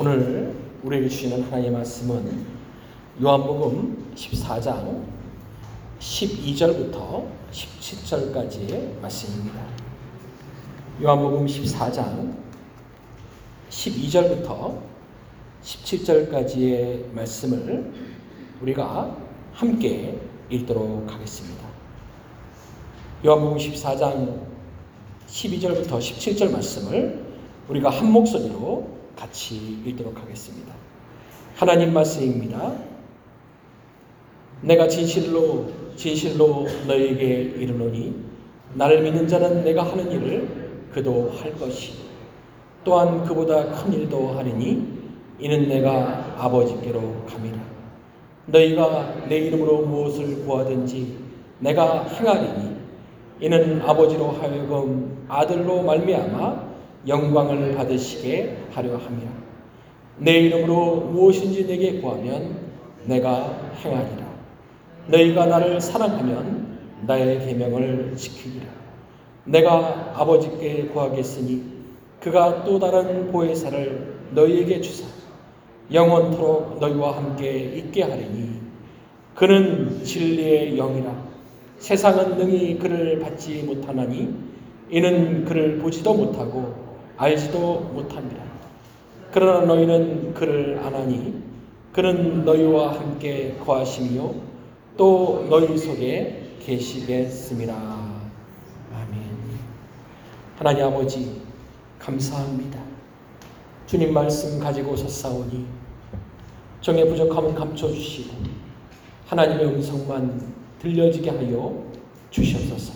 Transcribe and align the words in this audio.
오늘 0.00 0.54
우리에게 0.84 1.08
주시는 1.08 1.42
하나님의 1.42 1.72
말씀은 1.72 2.46
요한복음 3.20 4.14
14장 4.14 5.02
12절부터 5.98 7.26
17절까지의 7.50 9.00
말씀입니다. 9.00 9.58
요한복음 11.02 11.46
14장 11.46 12.32
12절부터 13.70 14.78
17절까지의 15.64 17.12
말씀을 17.12 17.92
우리가 18.62 19.16
함께 19.52 20.16
읽도록 20.48 21.12
하겠습니다. 21.12 21.64
요한복음 23.26 23.58
14장 23.58 24.46
12절부터 25.26 25.98
17절 25.98 26.52
말씀을 26.52 27.26
우리가 27.68 27.90
한 27.90 28.12
목소리로 28.12 28.97
같이 29.18 29.56
읽도록 29.84 30.16
하겠습니다. 30.16 30.72
하나님 31.56 31.92
말씀입니다. 31.92 32.72
내가 34.62 34.86
진실로 34.86 35.66
진실로 35.96 36.66
너에게 36.86 37.40
이르노니 37.58 38.14
나를 38.74 39.02
믿는 39.02 39.26
자는 39.26 39.64
내가 39.64 39.82
하는 39.82 40.10
일을 40.12 40.88
그도 40.92 41.32
할 41.36 41.52
것이 41.58 41.94
또한 42.84 43.24
그보다 43.24 43.66
큰 43.72 43.92
일도 43.92 44.28
하리니 44.38 44.98
이는 45.40 45.68
내가 45.68 46.36
아버지께로 46.38 47.24
감이라 47.26 47.58
너희가 48.46 49.26
내 49.28 49.38
이름으로 49.38 49.82
무엇을 49.86 50.44
구하든지 50.44 51.18
내가 51.58 52.04
행하리니 52.04 52.76
이는 53.40 53.82
아버지로 53.82 54.30
하여금 54.30 55.26
아들로 55.28 55.82
말미암아 55.82 56.67
영광을 57.06 57.74
받으시게 57.74 58.56
하려 58.72 58.96
함이라. 58.96 59.30
내 60.18 60.32
이름으로 60.40 60.96
무엇인지 61.12 61.66
내게 61.66 62.00
구하면 62.00 62.56
내가 63.04 63.72
행하리라. 63.82 64.28
너희가 65.06 65.46
나를 65.46 65.80
사랑하면 65.80 66.78
나의 67.06 67.46
계명을 67.46 68.16
지키리라. 68.16 68.66
내가 69.44 70.12
아버지께 70.14 70.88
구하겠으니 70.88 71.62
그가 72.20 72.64
또 72.64 72.78
다른 72.78 73.30
보혜사를 73.32 74.18
너희에게 74.32 74.80
주사 74.80 75.06
영원토록 75.92 76.78
너희와 76.80 77.16
함께 77.16 77.60
있게 77.76 78.02
하리니 78.02 78.60
그는 79.34 80.04
진리의 80.04 80.76
영이라 80.76 81.28
세상은 81.78 82.36
능히 82.36 82.78
그를 82.78 83.20
받지 83.20 83.62
못하나니 83.62 84.34
이는 84.90 85.44
그를 85.44 85.78
보지도 85.78 86.12
못하고 86.12 86.87
알지도 87.18 87.90
못합니다. 87.92 88.44
그러나 89.32 89.66
너희는 89.66 90.34
그를 90.34 90.78
아나니 90.78 91.42
그는 91.92 92.44
너희와 92.44 92.94
함께 92.94 93.56
거하심이요 93.64 94.34
또 94.96 95.46
너희 95.50 95.76
속에 95.76 96.54
계시겠습니다. 96.60 97.74
아멘. 97.74 99.20
하나님 100.56 100.84
아버지 100.84 101.42
감사합니다. 101.98 102.80
주님 103.86 104.12
말씀 104.12 104.60
가지고 104.60 104.96
섰사오니 104.96 105.66
정의 106.80 107.08
부족함은 107.08 107.54
감춰주시고 107.54 108.36
하나님의 109.26 109.66
음성만 109.66 110.54
들려지게 110.78 111.30
하여 111.30 111.84
주시옵소서. 112.30 112.92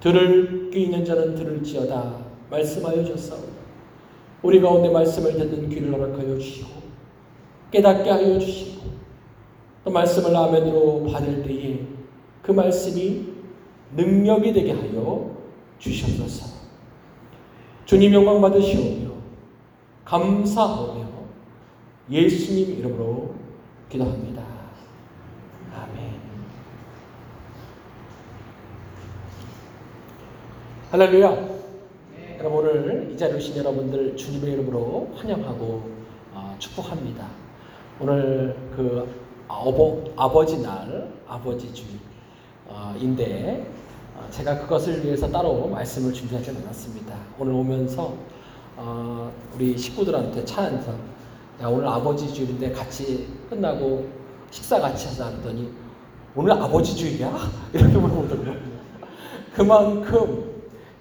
들을 0.00 0.70
귀 0.72 0.82
있는 0.82 1.04
자는 1.04 1.36
들을지어다 1.36 2.23
말씀하여 2.54 3.04
주사오니 3.04 3.52
우리 4.42 4.60
가운데 4.60 4.88
말씀을 4.90 5.32
듣는 5.32 5.68
귀를 5.68 5.92
허락하여 5.92 6.38
주시고 6.38 6.68
깨닫게 7.72 8.10
하여 8.10 8.38
주시고 8.38 8.84
또 9.84 9.90
말씀을 9.90 10.34
아멘으로 10.34 11.04
받을 11.10 11.42
때에 11.42 11.80
그 12.42 12.52
말씀이 12.52 13.26
능력이 13.96 14.52
되게 14.52 14.72
하여 14.72 15.30
주시옵소서. 15.78 16.54
주님 17.84 18.14
영광 18.14 18.40
받으시오며 18.40 19.10
감사하며 20.04 21.04
예수님 22.10 22.78
이름으로 22.78 23.34
기도합니다. 23.88 24.42
아멘. 25.74 26.20
할렐루야. 30.90 31.53
여러분 32.44 32.68
오늘 32.68 33.10
이 33.10 33.16
자리에 33.16 33.38
오신 33.38 33.56
여러분들 33.56 34.18
주님의 34.18 34.52
이름으로 34.52 35.12
환영하고 35.16 35.82
어, 36.34 36.54
축복합니다. 36.58 37.26
오늘 37.98 38.54
그 38.76 39.08
아버, 39.48 40.04
아버지 40.14 40.60
날, 40.60 41.10
아버지 41.26 41.72
주일인데 41.72 43.66
어, 44.14 44.26
제가 44.30 44.58
그것을 44.58 45.02
위해서 45.06 45.26
따로 45.30 45.68
말씀을 45.68 46.12
준비하지 46.12 46.50
않았습니다. 46.50 47.16
오늘 47.38 47.54
오면서 47.54 48.12
어, 48.76 49.32
우리 49.54 49.78
식구들한테 49.78 50.44
차 50.44 50.64
안에서 50.64 50.92
야 51.62 51.68
오늘 51.68 51.88
아버지 51.88 52.30
주일인데 52.30 52.72
같이 52.72 53.26
끝나고 53.48 54.06
식사 54.50 54.78
같이 54.80 55.08
하자 55.08 55.30
그랬더니 55.30 55.72
오늘 56.36 56.52
아버지 56.52 56.94
주일이야? 56.94 57.34
이렇게 57.72 57.94
물어보더라고요. 57.96 58.54
그만큼 59.54 60.53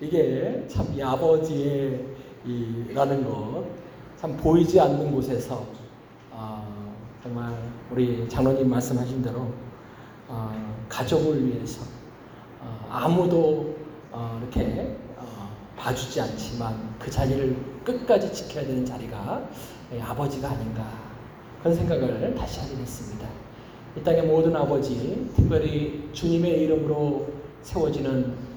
이게 0.04 0.66
참 0.68 0.94
이 0.94 1.02
아버지의 1.02 2.06
이라는 2.46 3.24
것 3.24 3.84
참 4.24 4.38
보이지 4.38 4.80
않는 4.80 5.12
곳에서 5.12 5.66
어, 6.32 6.96
정말 7.22 7.54
우리 7.92 8.26
장로님 8.30 8.70
말씀하신 8.70 9.22
대로 9.22 9.50
어, 10.30 10.50
가족을 10.88 11.46
위해서 11.46 11.82
어, 12.62 12.88
아무도 12.90 13.76
어, 14.14 14.40
이렇게 14.42 14.96
어, 15.18 15.50
봐주지 15.76 16.22
않지만 16.22 16.96
그 17.00 17.12
자리를 17.12 17.54
끝까지 17.84 18.32
지켜야 18.32 18.66
되는 18.66 18.86
자리가 18.86 19.46
아버지가 20.02 20.52
아닌가 20.52 20.90
그런 21.60 21.76
생각을 21.76 22.34
다시 22.34 22.62
하게 22.62 22.78
됐습니다. 22.78 23.28
이 23.98 24.02
땅의 24.04 24.24
모든 24.26 24.56
아버지, 24.56 25.30
특별히 25.36 26.10
주님의 26.14 26.62
이름으로 26.62 27.28
세워지는 27.62 28.34
어, 28.34 28.53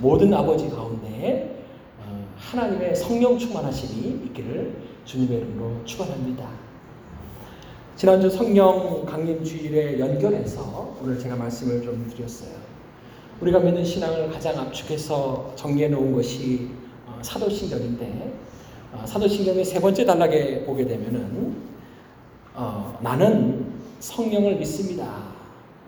모든 0.00 0.32
아버지 0.32 0.68
가운데 0.68 1.64
어, 2.00 2.26
하나님의 2.36 2.94
성령 2.94 3.38
충만하심이 3.38 4.26
있기를 4.26 4.76
주님의 5.04 5.38
이름으로 5.38 5.84
축원합니다. 5.84 6.48
지난주 7.96 8.30
성령 8.30 9.04
강림 9.04 9.42
주일에 9.42 9.98
연결해서 9.98 10.96
오늘 11.02 11.18
제가 11.18 11.34
말씀을 11.36 11.82
좀 11.82 12.08
드렸어요. 12.14 12.50
우리가 13.40 13.58
믿는 13.58 13.84
신앙을 13.84 14.30
가장 14.30 14.58
압축해서 14.58 15.52
정리해 15.56 15.88
놓은 15.88 16.12
것이 16.12 16.70
어, 17.06 17.18
사도신경인데 17.22 18.34
사도신경의 19.04 19.64
세 19.64 19.80
번째 19.80 20.04
단락에 20.04 20.64
보게 20.64 20.86
되면은 20.86 21.56
어, 22.54 22.98
나는 23.02 23.72
성령을 24.00 24.56
믿습니다. 24.56 25.28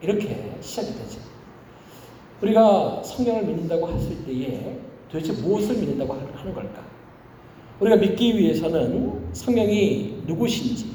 이렇게 0.00 0.56
시작이 0.60 0.88
되죠. 0.88 1.29
우리가 2.42 3.02
성령을 3.02 3.44
믿는다고 3.44 3.88
했을 3.90 4.24
때에 4.24 4.78
도대체 5.10 5.32
무엇을 5.32 5.76
믿는다고 5.76 6.14
하는 6.14 6.54
걸까? 6.54 6.82
우리가 7.80 7.96
믿기 7.96 8.36
위해서는 8.38 9.32
성령이 9.32 10.22
누구신지 10.26 10.92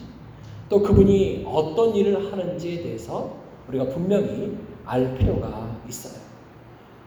또 0.69 0.81
그분이 0.81 1.45
어떤 1.47 1.95
일을 1.95 2.31
하는지에 2.31 2.81
대해서 2.81 3.35
우리가 3.67 3.89
분명히 3.89 4.57
알 4.85 5.17
필요가 5.17 5.79
있어요. 5.87 6.21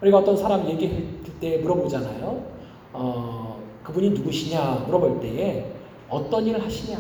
우리가 0.02 0.18
어떤 0.18 0.36
사람 0.36 0.68
얘기할 0.68 1.02
때 1.40 1.58
물어보잖아요. 1.58 2.44
어, 2.92 3.62
그분이 3.82 4.10
누구시냐 4.10 4.84
물어볼 4.86 5.20
때에 5.20 5.72
어떤 6.08 6.46
일을 6.46 6.64
하시냐, 6.64 6.98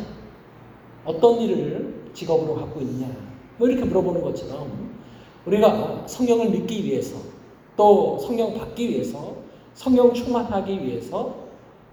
어떤 1.04 1.40
일을 1.40 2.10
직업으로 2.12 2.56
갖고 2.56 2.80
있냐, 2.80 3.08
뭐 3.56 3.68
이렇게 3.68 3.84
물어보는 3.84 4.22
것처럼 4.22 4.87
우리가 5.48 6.04
성령을 6.06 6.50
믿기 6.50 6.84
위해서 6.84 7.16
또 7.76 8.18
성령 8.18 8.54
받기 8.54 8.90
위해서 8.90 9.36
성령 9.74 10.12
충만하기 10.12 10.84
위해서 10.84 11.48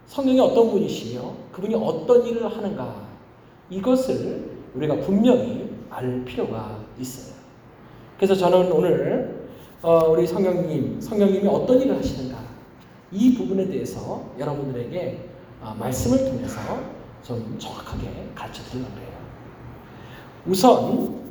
성령이 0.07 0.39
어떤 0.39 0.69
분이시며 0.71 1.33
그분이 1.51 1.75
어떤 1.75 2.25
일을 2.25 2.55
하는가 2.55 3.07
이것을 3.69 4.51
우리가 4.75 4.97
분명히 4.99 5.69
알 5.89 6.23
필요가 6.25 6.79
있어요. 6.99 7.35
그래서 8.17 8.35
저는 8.35 8.71
오늘 8.71 9.49
어, 9.81 10.09
우리 10.09 10.25
성령님, 10.27 10.99
성령님이 10.99 11.47
어떤 11.47 11.81
일을 11.81 11.97
하시는가 11.97 12.37
이 13.11 13.35
부분에 13.35 13.67
대해서 13.67 14.25
여러분들에게 14.37 15.29
어, 15.61 15.75
말씀을 15.79 16.29
통해서 16.29 16.59
좀 17.23 17.55
정확하게 17.57 18.31
가르쳐 18.35 18.63
드리려고 18.63 18.93
해요. 18.97 19.15
우선 20.47 21.24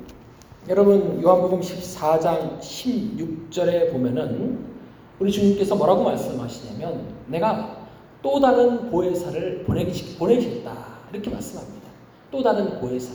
여러분 0.67 1.23
요한복음 1.23 1.61
14장 1.61 2.59
16절에 2.59 3.93
보면은 3.93 4.65
우리 5.19 5.31
주님께서 5.31 5.77
뭐라고 5.77 6.05
말씀하시냐면 6.05 7.05
내가 7.27 7.87
또 8.23 8.41
다른 8.41 8.91
보혜사를 8.91 9.65
보내기, 9.65 10.17
보내겠다 10.17 10.73
이렇게 11.13 11.29
말씀합니다. 11.31 11.87
또 12.31 12.43
다른 12.43 12.81
보혜사. 12.81 13.13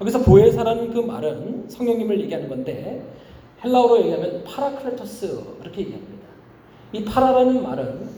여기서 0.00 0.22
보혜사라는 0.24 0.92
그 0.92 0.98
말은 0.98 1.66
성령님을 1.68 2.20
얘기하는 2.22 2.48
건데 2.48 3.06
헬라어로 3.62 4.00
얘기하면 4.00 4.42
파라클레토스 4.42 5.44
그렇게 5.60 5.82
얘기합니다. 5.82 6.26
이 6.92 7.04
파라라는 7.04 7.62
말은 7.62 8.08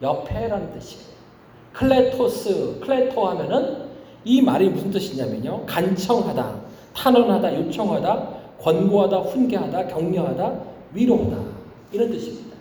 옆에라는 0.00 0.72
뜻이에요. 0.72 1.04
클레토스, 1.74 2.80
클레토 2.80 3.28
하면은 3.28 3.88
이 4.24 4.40
말이 4.40 4.70
무슨 4.70 4.90
뜻이냐면요. 4.90 5.66
간청하다, 5.66 6.57
탄원하다, 6.98 7.56
요청하다, 7.56 8.28
권고하다, 8.60 9.18
훈계하다, 9.18 9.86
격려하다, 9.86 10.60
위로하다. 10.92 11.36
이런 11.92 12.10
뜻입니다. 12.10 12.56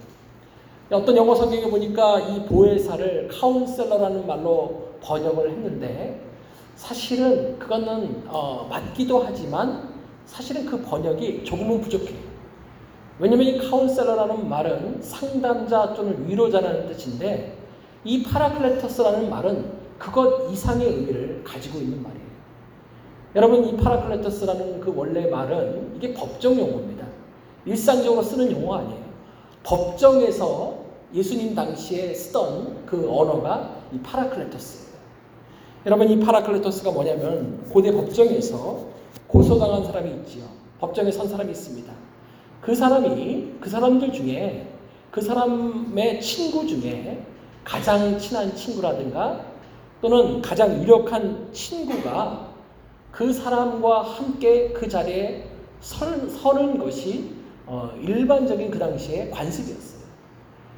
어떤 0.91 1.17
영어 1.17 1.33
성경에 1.33 1.69
보니까 1.69 2.19
이 2.19 2.45
보혜사를 2.45 3.29
counselor라는 3.29 4.27
말로 4.27 4.89
번역을 5.01 5.49
했는데 5.49 6.21
사실은 6.75 7.57
그거는 7.57 8.23
어, 8.27 8.67
맞기도 8.69 9.23
하지만 9.25 9.89
사실은 10.25 10.65
그 10.65 10.81
번역이 10.81 11.43
조금은 11.43 11.81
부족해요. 11.81 12.27
왜냐하면 13.19 13.47
이 13.47 13.57
counselor라는 13.57 14.47
말은 14.47 15.01
상담자 15.01 15.93
또는 15.95 16.29
위로자라는 16.29 16.87
뜻인데 16.87 17.57
이 18.05 18.23
파라클레토스라는 18.23 19.29
말은 19.29 19.77
그것 19.97 20.51
이상의 20.51 20.87
의미를 20.87 21.43
가지고 21.43 21.79
있는 21.79 22.03
말이에요. 22.03 22.26
여러분 23.37 23.63
이 23.65 23.77
파라클레토스라는 23.77 24.81
그 24.81 24.91
원래 24.95 25.27
말은 25.27 25.93
이게 25.95 26.11
법정 26.11 26.57
용어입니다. 26.57 27.05
일상적으로 27.67 28.23
쓰는 28.23 28.51
용어 28.51 28.77
아니에요. 28.77 29.03
법정에서 29.61 30.79
예수님 31.13 31.53
당시에 31.53 32.15
쓰던 32.15 32.87
그 32.87 33.07
언어가 33.07 33.75
이 33.93 33.99
파라클레토스예요. 33.99 34.87
여러분 35.85 36.09
이 36.09 36.19
파라클레토스가 36.19 36.89
뭐냐면 36.89 37.63
고대 37.69 37.91
법정에서 37.91 38.87
고소당한 39.27 39.85
사람이 39.85 40.09
있지요. 40.21 40.45
법정에 40.79 41.11
선 41.11 41.29
사람이 41.29 41.51
있습니다. 41.51 41.93
그 42.59 42.73
사람이 42.73 43.57
그 43.61 43.69
사람들 43.69 44.13
중에 44.13 44.67
그 45.11 45.21
사람의 45.21 46.21
친구 46.21 46.65
중에 46.65 47.23
가장 47.63 48.17
친한 48.17 48.55
친구라든가 48.55 49.41
또는 50.01 50.41
가장 50.41 50.81
유력한 50.81 51.49
친구가 51.51 52.46
그 53.17 53.33
사람과 53.33 54.03
함께 54.03 54.69
그 54.73 54.87
자리에 54.87 55.43
설, 55.81 56.29
서는 56.29 56.77
것이 56.77 57.31
어, 57.65 57.89
일반적인 57.99 58.69
그 58.69 58.77
당시의 58.77 59.31
관습이었어요. 59.31 60.01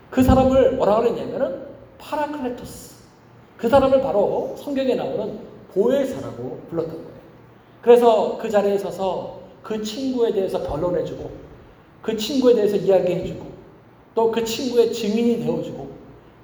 그 0.10 0.24
사람을 0.24 0.78
뭐라 0.78 1.02
그랬냐면은 1.02 1.66
파라클레토스. 1.98 2.96
그 3.58 3.68
사람을 3.68 4.02
바로 4.02 4.56
성경에 4.58 4.96
나오는 4.96 5.38
보혜사라고 5.74 6.62
불렀던 6.70 6.94
거예요. 6.96 7.10
그래서 7.82 8.38
그 8.38 8.50
자리에 8.50 8.78
서서 8.78 9.42
그 9.62 9.84
친구에 9.84 10.32
대해서 10.32 10.64
변론해주고 10.64 11.30
그 12.02 12.16
친구에 12.16 12.56
대해서 12.56 12.78
이야기해주고 12.78 13.46
또 14.16 14.32
그 14.32 14.46
친구의 14.46 14.94
증인이 14.94 15.44
되어주고 15.44 15.90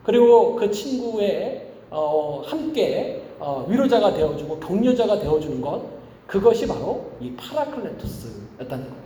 그리고 0.03 0.57
그 0.57 0.69
친구의 0.71 1.69
어, 1.89 2.43
함께 2.45 3.14
어, 3.14 3.14
위로자가 3.67 4.13
되어주고 4.13 4.59
격려자가 4.59 5.19
되어주는 5.19 5.61
것 5.61 5.83
그것이 6.27 6.67
바로 6.67 7.11
이 7.19 7.33
파라클레토스였다는 7.35 8.85
거예요. 8.85 9.05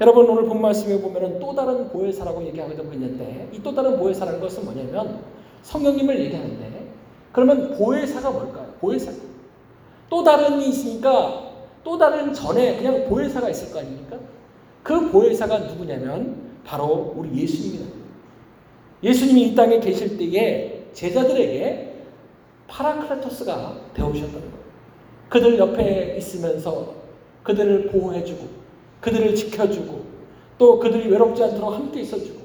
여러분 0.00 0.28
오늘 0.30 0.44
본 0.44 0.60
말씀에 0.62 1.00
보면은 1.00 1.38
또 1.40 1.54
다른 1.54 1.88
보혜사라고 1.90 2.42
얘기하고 2.46 2.72
있는데 2.94 3.50
이 3.52 3.60
또 3.62 3.74
다른 3.74 3.98
보혜사라는 3.98 4.40
것은 4.40 4.64
뭐냐면 4.64 5.20
성령님을 5.62 6.18
얘기하는데 6.20 6.90
그러면 7.32 7.76
보혜사가 7.76 8.30
뭘까요? 8.30 8.66
보혜사. 8.80 9.12
또 10.08 10.24
다른이 10.24 10.68
있으니까 10.70 11.50
또 11.84 11.98
다른 11.98 12.32
전에 12.32 12.76
그냥 12.76 13.08
보혜사가 13.08 13.50
있을 13.50 13.72
거 13.72 13.80
아닙니까? 13.80 14.16
그 14.82 15.10
보혜사가 15.10 15.58
누구냐면 15.58 16.50
바로 16.64 17.12
우리 17.16 17.42
예수님이다. 17.42 17.84
예수님이 19.02 19.48
이 19.48 19.54
땅에 19.54 19.80
계실 19.80 20.16
때에 20.18 20.86
제자들에게 20.92 21.89
파라클레토스가 22.70 23.76
되어오셨다는 23.94 24.40
거예요. 24.40 24.60
그들 25.28 25.58
옆에 25.58 26.16
있으면서 26.16 26.94
그들을 27.42 27.88
보호해주고 27.88 28.48
그들을 29.00 29.34
지켜주고 29.34 30.04
또 30.58 30.78
그들이 30.78 31.08
외롭지 31.08 31.42
않도록 31.42 31.72
함께 31.72 32.00
있어주고 32.00 32.40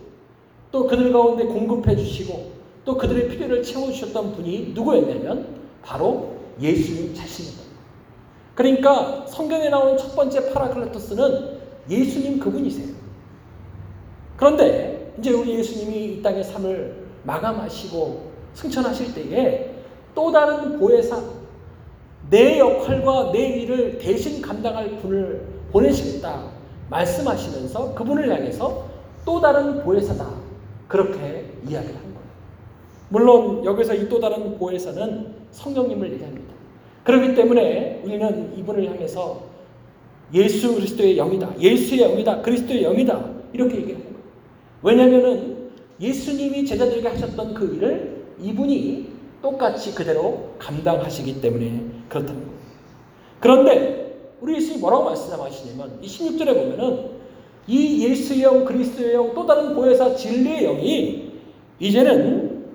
또 0.71 0.87
그들 0.87 1.11
가운데 1.11 1.45
공급해 1.45 1.95
주시고 1.95 2.51
또 2.83 2.97
그들의 2.97 3.29
필요를 3.29 3.63
채워주셨던 3.63 4.33
분이 4.33 4.71
누구였냐면 4.73 5.47
바로 5.81 6.35
예수님 6.61 7.13
자신입니다. 7.13 7.63
그러니까 8.55 9.25
성경에 9.27 9.69
나오는 9.69 9.97
첫 9.97 10.15
번째 10.15 10.53
파라클레토스는 10.53 11.59
예수님 11.89 12.39
그분이세요. 12.39 12.95
그런데 14.37 15.13
이제 15.19 15.31
우리 15.31 15.57
예수님이 15.57 16.05
이 16.05 16.21
땅의 16.21 16.43
삶을 16.43 17.05
마감하시고 17.23 18.31
승천하실 18.53 19.13
때에 19.13 19.64
또 20.15 20.31
다른 20.31 20.79
보혜사, 20.79 21.21
내 22.29 22.57
역할과 22.57 23.31
내 23.31 23.59
일을 23.59 23.99
대신 23.99 24.41
감당할 24.41 24.97
분을 24.97 25.45
보내시겠다 25.71 26.43
말씀하시면서 26.89 27.93
그분을 27.93 28.31
향해서 28.33 28.85
또 29.25 29.41
다른 29.41 29.83
보혜사다 29.83 30.25
그렇게 30.87 31.51
이야기를 31.67 31.95
한 31.95 32.03
거예요. 32.03 32.25
물론 33.09 33.65
여기서 33.65 33.93
이 33.95 34.07
또 34.09 34.19
다른 34.19 34.57
보혜사는 34.57 35.27
성령님을 35.51 36.13
얘기합니다. 36.13 36.53
그렇기 37.03 37.35
때문에 37.35 38.01
우리는 38.03 38.57
이분을 38.57 38.87
향해서 38.89 39.41
예수 40.33 40.73
그리스도의 40.75 41.15
영이다. 41.17 41.53
예수의 41.59 42.01
영이다. 42.01 42.41
그리스도의 42.41 42.81
영이다. 42.83 43.29
이렇게 43.53 43.77
얘기하는 43.77 44.03
거예요. 44.05 44.17
왜냐하면 44.81 45.69
예수님이 45.99 46.65
제자들에게 46.65 47.07
하셨던 47.07 47.53
그 47.53 47.75
일을 47.75 48.25
이분이 48.41 49.14
똑같이 49.45 49.93
그대로 49.93 50.55
감당하시기 50.57 51.39
때문에 51.39 51.85
그렇다는 52.09 52.45
거예요. 52.45 52.59
그런데 53.39 54.35
우리 54.41 54.55
예수님이 54.55 54.81
뭐라고 54.81 55.03
말씀하시냐면 55.05 55.99
이 56.01 56.07
16절에 56.07 56.47
보면은 56.47 57.11
이 57.67 58.07
예수의 58.07 58.41
영, 58.41 58.65
그리스도의 58.65 59.13
영, 59.13 59.35
또 59.35 59.45
다른 59.45 59.75
보혜사 59.75 60.15
진리의 60.15 60.63
영이 60.63 61.31
이제는 61.79 62.65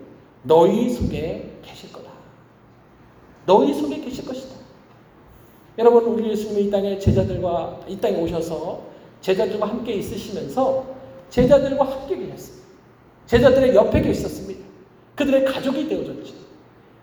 너희 0.44 0.90
속에 0.90 1.58
계실 1.62 1.92
거다. 1.92 2.08
너희 3.46 3.74
속에 3.74 4.00
계실 4.00 4.24
것이다. 4.24 4.54
여러분 5.76 6.04
우리 6.04 6.30
예수님이 6.30 6.68
이 6.68 6.70
땅에 6.70 6.98
제자들과 7.00 7.80
이 7.88 7.96
땅에 7.96 8.16
오셔서 8.16 8.82
제자들과 9.20 9.66
함께 9.66 9.94
있으시면서 9.94 10.86
제자들과 11.30 11.84
함께 11.84 12.16
계셨습니다. 12.16 12.66
제자들의 13.26 13.74
옆에 13.74 14.02
계셨습니다. 14.02 14.64
그들의 15.16 15.44
가족이 15.44 15.88
되어졌죠. 15.88 16.49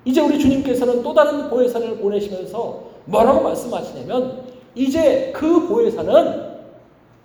이제 0.05 0.21
우리 0.21 0.39
주님께서는 0.39 1.03
또 1.03 1.13
다른 1.13 1.49
보혜사를 1.49 1.97
보내시면서 1.97 2.83
뭐라고 3.05 3.41
말씀하시냐면 3.41 4.45
이제 4.75 5.31
그 5.35 5.67
보혜사는 5.67 6.57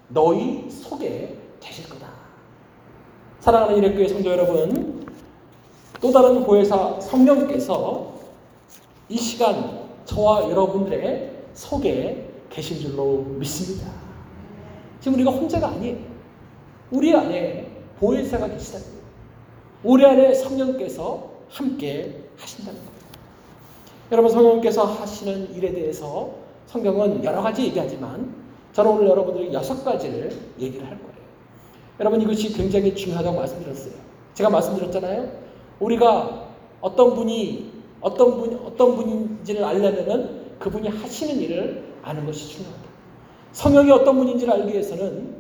너희 0.08 0.68
속에 0.70 1.36
계실 1.60 1.88
거다. 1.88 2.08
사랑하는 3.40 3.78
이래교회 3.78 4.08
성도 4.08 4.30
여러분, 4.30 5.06
또 6.00 6.10
다른 6.12 6.44
보혜사 6.44 7.00
성령께서 7.00 8.12
이 9.08 9.16
시간 9.16 9.82
저와 10.04 10.50
여러분들의 10.50 11.32
속에 11.54 12.28
계신 12.50 12.80
줄로 12.80 13.18
믿습니다. 13.38 13.90
지금 15.00 15.14
우리가 15.14 15.30
혼자가 15.30 15.68
아니에요. 15.68 15.98
우리 16.90 17.14
안에 17.14 17.70
보혜사가 17.98 18.48
계시다. 18.48 18.78
우리 19.82 20.04
안에 20.04 20.34
성령께서 20.34 21.30
함께 21.48 22.21
하신다는 22.38 22.78
겁니다. 22.78 23.06
여러분 24.10 24.30
성령께서 24.30 24.84
하시는 24.84 25.54
일에 25.54 25.72
대해서 25.72 26.34
성경은 26.66 27.24
여러 27.24 27.42
가지 27.42 27.64
얘기하지만 27.64 28.34
저는 28.72 28.90
오늘 28.90 29.08
여러분들에게 29.08 29.52
여섯 29.52 29.84
가지를 29.84 30.30
얘기를 30.58 30.86
할 30.86 30.98
거예요. 30.98 31.12
여러분 32.00 32.20
이것이 32.20 32.52
굉장히 32.52 32.94
중요하다고 32.94 33.36
말씀드렸어요. 33.36 33.94
제가 34.34 34.50
말씀드렸잖아요. 34.50 35.30
우리가 35.80 36.48
어떤 36.80 37.14
분이 37.14 37.70
어떤 38.00 38.36
분 38.38 38.60
어떤 38.66 38.96
분인지를 38.96 39.64
알려면은 39.64 40.42
그분이 40.58 40.88
하시는 40.88 41.40
일을 41.40 41.84
아는 42.02 42.26
것이 42.26 42.48
중요하다. 42.48 42.82
성령이 43.52 43.90
어떤 43.90 44.16
분인지를 44.16 44.52
알기 44.52 44.72
위해서는 44.72 45.36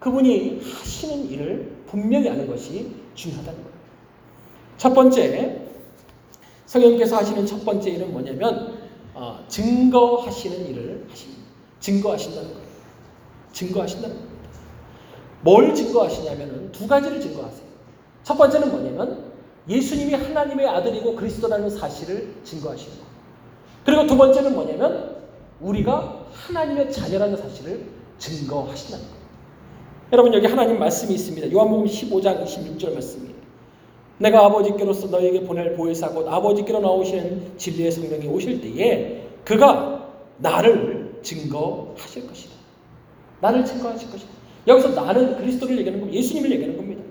그분이 0.00 0.60
하시는 0.62 1.30
일을 1.30 1.72
분명히 1.86 2.28
아는 2.28 2.46
것이 2.46 2.94
중요하다는 3.14 3.58
거예요. 3.62 3.74
첫 4.76 4.92
번째, 4.92 5.63
성령께서 6.66 7.16
하시는 7.16 7.44
첫 7.46 7.64
번째 7.64 7.90
일은 7.90 8.12
뭐냐면 8.12 8.78
어, 9.14 9.44
증거하시는 9.48 10.66
일을 10.66 11.06
하십니다. 11.10 11.42
증거하신다는 11.80 12.48
거예요. 12.48 12.66
증거하신다는 13.52 14.16
겁니다. 14.16 14.34
뭘 15.42 15.74
증거하시냐면 15.74 16.72
두 16.72 16.86
가지를 16.86 17.20
증거하세요. 17.20 17.64
첫 18.22 18.36
번째는 18.36 18.70
뭐냐면 18.70 19.32
예수님이 19.68 20.14
하나님의 20.14 20.66
아들이고 20.68 21.14
그리스도라는 21.14 21.70
사실을 21.70 22.34
증거하시는 22.44 22.92
거예요. 22.92 23.14
그리고 23.84 24.06
두 24.06 24.16
번째는 24.16 24.54
뭐냐면 24.54 25.16
우리가 25.60 26.26
하나님의 26.32 26.90
자녀라는 26.90 27.36
사실을 27.36 27.86
증거하신다는 28.18 29.04
거예요. 29.04 29.24
여러분 30.12 30.34
여기 30.34 30.46
하나님 30.46 30.78
말씀이 30.78 31.14
있습니다. 31.14 31.52
요한복음 31.52 31.86
15장 31.86 32.44
26절 32.44 32.94
말씀이에요. 32.94 33.33
내가 34.18 34.44
아버지께로서 34.46 35.08
너에게 35.08 35.42
보낼 35.42 35.74
보혜사 35.74 36.10
곧 36.10 36.28
아버지께로 36.28 36.80
나오시는 36.80 37.58
진리의 37.58 37.90
성령이 37.90 38.28
오실 38.28 38.60
때에 38.60 39.26
그가 39.44 40.08
나를 40.38 41.18
증거하실 41.22 42.26
것이다. 42.26 42.54
나를 43.40 43.64
증거하실 43.64 44.10
것이다. 44.10 44.30
여기서 44.66 44.88
나는 44.90 45.36
그리스도를 45.36 45.78
얘기하는 45.78 46.00
겁니다. 46.00 46.18
예수님을 46.18 46.50
얘기하는 46.52 46.76
겁니다. 46.76 47.02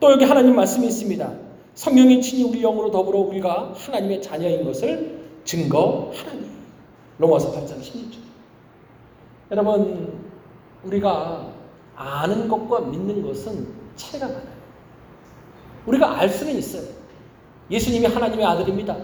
또 0.00 0.12
여기 0.12 0.24
하나님 0.24 0.54
말씀이 0.54 0.86
있습니다. 0.86 1.32
성령이 1.74 2.20
친히 2.20 2.44
우리 2.44 2.60
영으로 2.60 2.90
더불어 2.90 3.20
우리가 3.20 3.72
하나님의 3.74 4.22
자녀인 4.22 4.64
것을 4.64 5.18
증거하라니. 5.44 6.46
로마서 7.18 7.52
8장 7.52 7.80
16절. 7.80 8.18
여러분 9.50 10.20
우리가 10.84 11.52
아는 11.96 12.48
것과 12.48 12.80
믿는 12.80 13.22
것은 13.22 13.66
차이가 13.96 14.26
많아요. 14.26 14.57
우리가 15.88 16.18
알 16.18 16.28
수는 16.28 16.56
있어요. 16.56 16.82
예수님이 17.70 18.06
하나님의 18.06 18.44
아들입니다. 18.44 18.96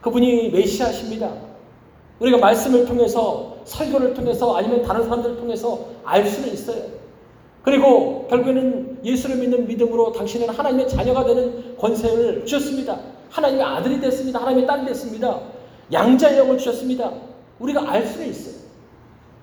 그분이 0.00 0.50
메시아십니다. 0.50 1.30
우리가 2.20 2.38
말씀을 2.38 2.86
통해서 2.86 3.58
설교를 3.64 4.14
통해서 4.14 4.56
아니면 4.56 4.82
다른 4.82 5.04
사람들을 5.04 5.36
통해서 5.36 5.86
알 6.04 6.26
수는 6.26 6.52
있어요. 6.52 7.00
그리고 7.62 8.26
결국에는 8.28 9.00
예수를 9.04 9.36
믿는 9.36 9.66
믿음으로 9.66 10.12
당신은 10.12 10.48
하나님의 10.48 10.88
자녀가 10.88 11.24
되는 11.24 11.76
권세를 11.76 12.46
주셨습니다. 12.46 12.98
하나님의 13.30 13.64
아들이 13.64 14.00
됐습니다. 14.00 14.40
하나님의 14.40 14.66
딸이 14.66 14.86
됐습니다. 14.86 15.40
양자의 15.92 16.38
영을 16.38 16.56
주셨습니다. 16.56 17.12
우리가 17.58 17.90
알 17.90 18.06
수는 18.06 18.28
있어요. 18.28 18.54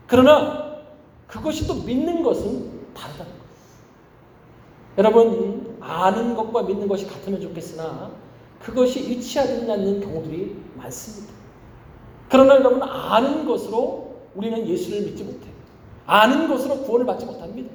그러나 0.08 0.78
그것이 1.28 1.68
또 1.68 1.76
믿는 1.76 2.24
것은 2.24 2.72
다르다는 2.96 3.32
거예요. 3.32 3.48
여러분, 4.98 5.67
아는 5.88 6.36
것과 6.36 6.64
믿는 6.64 6.88
것이 6.88 7.08
같으면 7.08 7.40
좋겠으나 7.40 8.12
그것이 8.60 9.00
일치하지 9.00 9.72
않는 9.72 10.02
경우들이 10.02 10.56
많습니다. 10.76 11.34
그러나 12.30 12.56
여러분, 12.56 12.84
아는 12.84 13.46
것으로 13.46 14.18
우리는 14.36 14.68
예수를 14.68 15.04
믿지 15.04 15.24
못해요. 15.24 15.54
아는 16.06 16.48
것으로 16.50 16.82
구원을 16.84 17.06
받지 17.06 17.26
못합니다. 17.26 17.70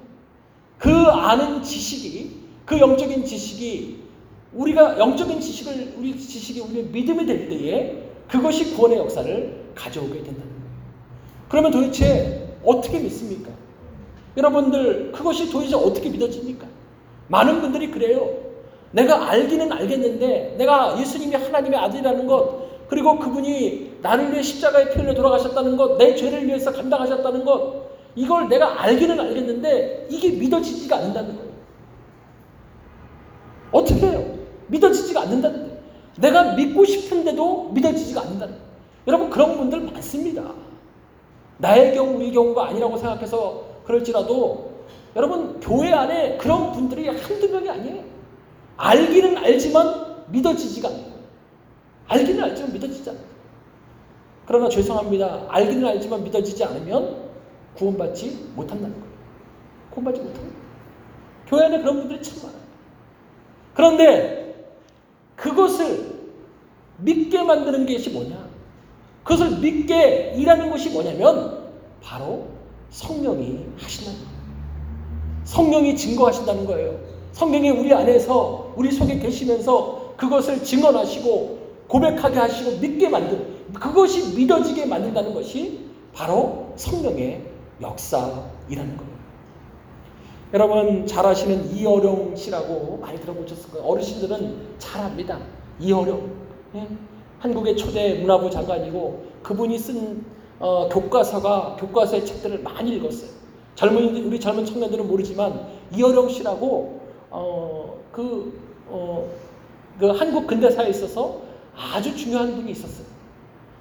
그 0.78 0.90
아는 0.90 1.62
지식이, 1.62 2.42
그 2.66 2.78
영적인 2.78 3.24
지식이 3.24 4.02
우리가 4.52 4.98
영적인 4.98 5.40
지식을, 5.40 5.94
우리 5.96 6.18
지식이 6.18 6.60
우리의 6.60 6.84
믿음이 6.86 7.24
될 7.24 7.48
때에 7.48 8.10
그것이 8.28 8.74
구원의 8.74 8.98
역사를 8.98 9.72
가져오게 9.74 10.14
된다는 10.14 10.40
거예요. 10.40 10.62
그러면 11.48 11.70
도대체 11.70 12.58
어떻게 12.62 12.98
믿습니까? 12.98 13.50
여러분들, 14.36 15.12
그것이 15.12 15.50
도대체 15.50 15.76
어떻게 15.76 16.10
믿어집니까? 16.10 16.66
많은 17.28 17.60
분들이 17.60 17.90
그래요. 17.90 18.28
내가 18.92 19.30
알기는 19.30 19.72
알겠는데, 19.72 20.56
내가 20.58 20.98
예수님이 21.00 21.34
하나님의 21.34 21.78
아들이라는 21.78 22.26
것, 22.26 22.88
그리고 22.88 23.18
그분이 23.18 23.98
나를 24.02 24.32
위해 24.32 24.42
십자가의 24.42 24.92
피흘려 24.92 25.14
돌아가셨다는 25.14 25.76
것, 25.76 25.96
내 25.96 26.14
죄를 26.14 26.46
위해서 26.46 26.72
감당하셨다는 26.72 27.44
것, 27.44 27.86
이걸 28.14 28.48
내가 28.48 28.82
알기는 28.82 29.18
알겠는데, 29.18 30.08
이게 30.10 30.30
믿어지지가 30.32 30.96
않는다는 30.96 31.36
거예요. 31.36 31.52
어떻게 33.72 34.06
해요? 34.06 34.24
믿어지지가 34.66 35.22
않는다는데. 35.22 35.80
내가 36.18 36.52
믿고 36.52 36.84
싶은데도 36.84 37.70
믿어지지가 37.72 38.20
않는다는 38.20 38.54
거예요. 38.54 38.66
여러분, 39.06 39.30
그런 39.30 39.56
분들 39.56 39.80
많습니다. 39.80 40.44
나의 41.56 41.94
경우, 41.94 42.16
우리 42.16 42.30
경우가 42.30 42.68
아니라고 42.68 42.98
생각해서 42.98 43.64
그럴지라도 43.86 44.71
여러분 45.14 45.60
교회 45.60 45.92
안에 45.92 46.38
그런 46.38 46.72
분들이 46.72 47.08
한두 47.08 47.48
명이 47.48 47.68
아니에요. 47.68 48.04
알기는 48.76 49.36
알지만 49.38 50.24
믿어지지가 50.28 50.88
않아요. 50.88 51.12
알기는 52.08 52.42
알지만 52.42 52.72
믿어지지 52.72 53.10
않아요. 53.10 53.24
그러나 54.46 54.68
죄송합니다. 54.68 55.46
알기는 55.48 55.86
알지만 55.86 56.24
믿어지지 56.24 56.64
않으면 56.64 57.30
구원받지 57.76 58.50
못한다는 58.54 58.92
거예요. 58.92 59.12
구원받지 59.90 60.20
못합니다. 60.20 60.58
교회 61.46 61.64
안에 61.66 61.80
그런 61.80 61.98
분들이 61.98 62.22
참 62.22 62.42
많아요. 62.42 62.62
그런데 63.74 64.66
그것을 65.36 66.12
믿게 66.98 67.42
만드는 67.42 67.86
것이 67.86 68.10
뭐냐? 68.10 68.48
그것을 69.24 69.58
믿게 69.58 70.34
일하는 70.36 70.70
것이 70.70 70.90
뭐냐면 70.90 71.70
바로 72.02 72.48
성령이 72.90 73.66
하신다는 73.78 74.18
거예요. 74.18 74.31
성령이 75.52 75.94
증거하신다는 75.96 76.64
거예요. 76.64 76.98
성령이 77.32 77.70
우리 77.70 77.92
안에서 77.92 78.72
우리 78.74 78.90
속에 78.90 79.18
계시면서 79.18 80.14
그것을 80.16 80.64
증언하시고 80.64 81.58
고백하게 81.88 82.38
하시고 82.38 82.78
믿게 82.78 83.10
만든 83.10 83.52
그것이 83.74 84.34
믿어지게 84.34 84.86
만든다는 84.86 85.34
것이 85.34 85.90
바로 86.14 86.72
성령의 86.76 87.42
역사이라는 87.82 88.96
거예요. 88.96 89.12
여러분 90.54 91.06
잘 91.06 91.26
아시는 91.26 91.74
이어룡 91.76 92.34
씨라고 92.34 92.98
많이 93.02 93.20
들어보셨을 93.20 93.70
거예요. 93.72 93.86
어르신들은 93.86 94.76
잘 94.78 95.04
압니다. 95.04 95.38
이어룡. 95.80 96.30
예? 96.76 96.88
한국의 97.40 97.76
초대 97.76 98.14
문화부 98.20 98.50
장관이고 98.50 99.26
그분이 99.42 99.78
쓴 99.78 100.24
어, 100.58 100.88
교과서가 100.88 101.76
교과서의 101.78 102.24
책들을 102.24 102.62
많이 102.62 102.96
읽었어요. 102.96 103.41
젊은 103.74 104.26
우리 104.26 104.38
젊은 104.38 104.64
청년들은 104.64 105.08
모르지만 105.08 105.66
이어령 105.94 106.28
씨라고 106.28 107.00
어, 107.30 107.98
그, 108.12 108.60
어, 108.88 109.28
그 109.98 110.08
한국 110.08 110.46
근대사에 110.46 110.90
있어서 110.90 111.40
아주 111.74 112.14
중요한 112.14 112.54
분이 112.54 112.70
있었어요. 112.72 113.06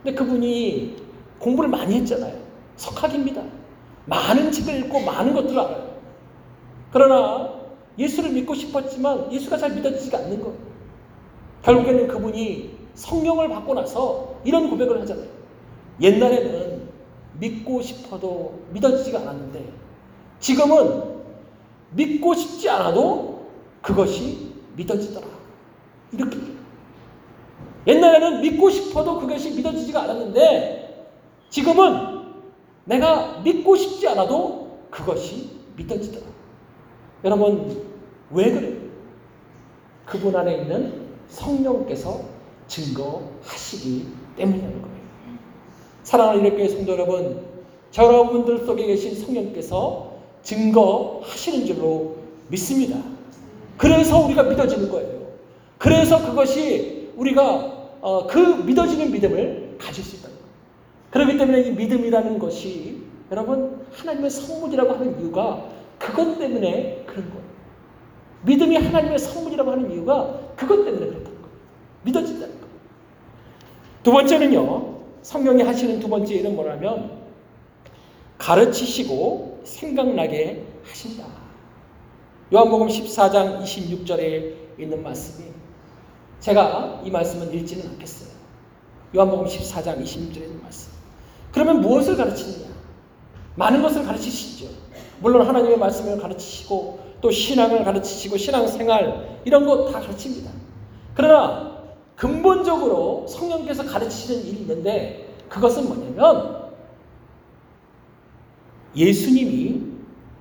근데 0.02 0.18
그분이 0.18 0.96
공부를 1.40 1.70
많이 1.70 1.96
했잖아요. 1.96 2.40
석학입니다. 2.78 3.44
많은 4.06 4.52
책을 4.52 4.86
읽고 4.86 5.02
많은 5.02 5.34
것들을 5.34 5.60
알아요. 5.60 5.92
그러나 6.92 7.62
예수를 7.98 8.32
믿고 8.32 8.56
싶었지만 8.56 9.32
예수가 9.32 9.58
잘 9.58 9.74
믿어지지가 9.74 10.18
않는 10.20 10.42
거. 10.42 10.54
결국에는 11.64 12.08
그분이 12.08 12.78
성령을 12.96 13.50
받고 13.50 13.74
나서 13.74 14.36
이런 14.44 14.70
고백을 14.70 15.02
하잖아요. 15.02 15.28
옛날에는 16.00 16.90
믿고 17.40 17.82
싶어도 17.82 18.62
믿어지지가 18.72 19.20
않았는데 19.20 19.81
지금은 20.42 21.04
믿고 21.92 22.34
싶지 22.34 22.70
않아도 22.70 23.46
그것이 23.82 24.54
믿어지더라. 24.76 25.28
이렇게. 26.12 26.38
옛날에는 27.88 28.42
믿고 28.42 28.70
싶어도 28.70 29.20
그것이 29.20 29.52
믿어지지가 29.52 30.04
않았는데 30.04 31.08
지금은 31.50 32.22
내가 32.86 33.40
믿고 33.44 33.76
싶지 33.76 34.08
않아도 34.10 34.80
그것이 34.90 35.52
믿어지더라. 35.78 36.26
여러분, 37.24 37.86
왜 38.32 38.52
그래요? 38.52 38.82
그분 40.06 40.36
안에 40.36 40.58
있는 40.58 41.08
성령께서 41.30 42.22
증거하시기 42.68 44.08
때문이라는 44.38 44.82
거예요. 44.82 44.98
사랑하는 46.04 46.46
이렇게 46.46 46.68
성도 46.68 46.94
여러분, 46.94 47.46
여러분들 47.96 48.66
속에 48.66 48.86
계신 48.88 49.16
성령께서 49.16 50.11
증거하시는 50.44 51.66
줄로 51.66 52.18
믿습니다. 52.50 52.98
그래서 53.78 54.20
우리가 54.26 54.44
믿어지는 54.44 54.90
거예요. 54.90 55.22
그래서 55.78 56.24
그것이 56.24 57.12
우리가 57.16 57.80
어, 58.02 58.28
그 58.28 58.38
믿어지는 58.38 59.12
믿음을 59.12 59.78
가질 59.80 60.04
수 60.04 60.18
있다는 60.18 60.36
거예요. 60.36 60.50
그렇기 61.12 61.38
때문에 61.38 61.62
이 61.62 61.72
믿음이라는 61.72 62.40
것이 62.40 63.04
여러분 63.32 63.86
하나님의 63.94 64.30
선물이라고 64.30 64.94
하는 64.94 65.20
이유가 65.20 65.66
그것 65.98 66.38
때문에 66.38 67.04
그런 67.08 67.30
거예요. 67.30 67.42
믿음이 68.44 68.76
하나님의 68.76 69.20
선물이라고 69.20 69.72
하는 69.72 69.92
이유가 69.92 70.40
그것 70.56 70.84
때문에 70.84 71.06
그렇다는 71.06 71.24
거예요. 71.24 71.50
믿어진다는 72.04 72.56
거예요. 72.56 72.72
두 74.04 74.12
번째는요. 74.12 75.02
성령이 75.22 75.62
하시는 75.62 76.00
두 76.00 76.10
번째 76.10 76.34
일은 76.34 76.56
뭐냐면 76.56 77.21
가르치시고 78.42 79.62
생각나게 79.64 80.66
하신다. 80.84 81.26
요한복음 82.52 82.88
14장 82.88 83.62
26절에 83.62 84.80
있는 84.80 85.04
말씀이 85.04 85.48
제가 86.40 87.02
이 87.06 87.12
말씀은 87.12 87.54
읽지는 87.54 87.88
않겠어요. 87.92 88.30
요한복음 89.16 89.46
14장 89.46 90.04
26절에 90.04 90.42
있는 90.44 90.62
말씀. 90.64 90.92
그러면 91.52 91.82
무엇을 91.82 92.18
가르치느냐? 92.18 92.72
많은 93.56 93.84
것을 93.84 94.06
가르치시죠. 94.06 94.70
물론 95.20 95.48
하나님의 95.48 95.78
말씀을 95.78 96.20
가르치시고 96.20 97.00
또 97.22 97.30
신앙을 97.30 97.84
가르치시고 97.84 98.38
신앙생활 98.38 99.42
이런 99.46 99.68
거 99.68 99.92
다 99.92 100.00
가르칩니다. 100.00 100.50
그러나 101.14 101.80
근본적으로 102.16 103.28
성령께서 103.28 103.86
가르치시는 103.86 104.48
일이 104.48 104.58
있는데 104.62 105.28
그것은 105.48 105.88
뭐냐면 105.88 106.61
예수님이 108.96 109.82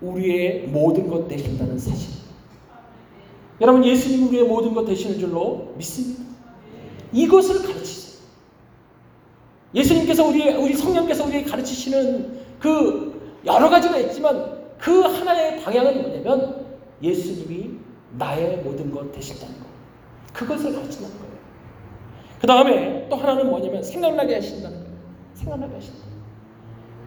우리의 0.00 0.66
모든 0.68 1.08
것 1.08 1.28
되신다는 1.28 1.78
사실. 1.78 2.20
여러분 3.60 3.84
예수님 3.84 4.28
우리의 4.28 4.44
모든 4.44 4.72
것 4.72 4.84
되시는 4.84 5.18
줄로 5.18 5.74
믿습니다. 5.76 6.22
이것을 7.12 7.62
가르치세요. 7.62 8.20
예수님께서 9.74 10.26
우리 10.26 10.48
우리 10.54 10.74
성령께서 10.74 11.26
우리에게 11.26 11.50
가르치시는 11.50 12.40
그 12.58 13.38
여러 13.44 13.68
가지가 13.68 13.98
있지만 13.98 14.60
그 14.78 15.00
하나의 15.00 15.62
방향은 15.62 16.02
뭐냐면 16.02 16.66
예수님이 17.02 17.78
나의 18.18 18.58
모든 18.58 18.90
것 18.90 19.12
되신다는 19.12 19.54
것. 19.60 19.66
그것을 20.32 20.74
가르치는 20.74 21.08
거예요. 21.08 21.30
그 22.40 22.46
다음에 22.46 23.06
또 23.08 23.16
하나는 23.16 23.48
뭐냐면 23.48 23.82
생각나게 23.82 24.34
하신다는 24.36 24.78
거예요. 24.78 24.96
생각나게 25.34 25.74
하신다. 25.74 26.09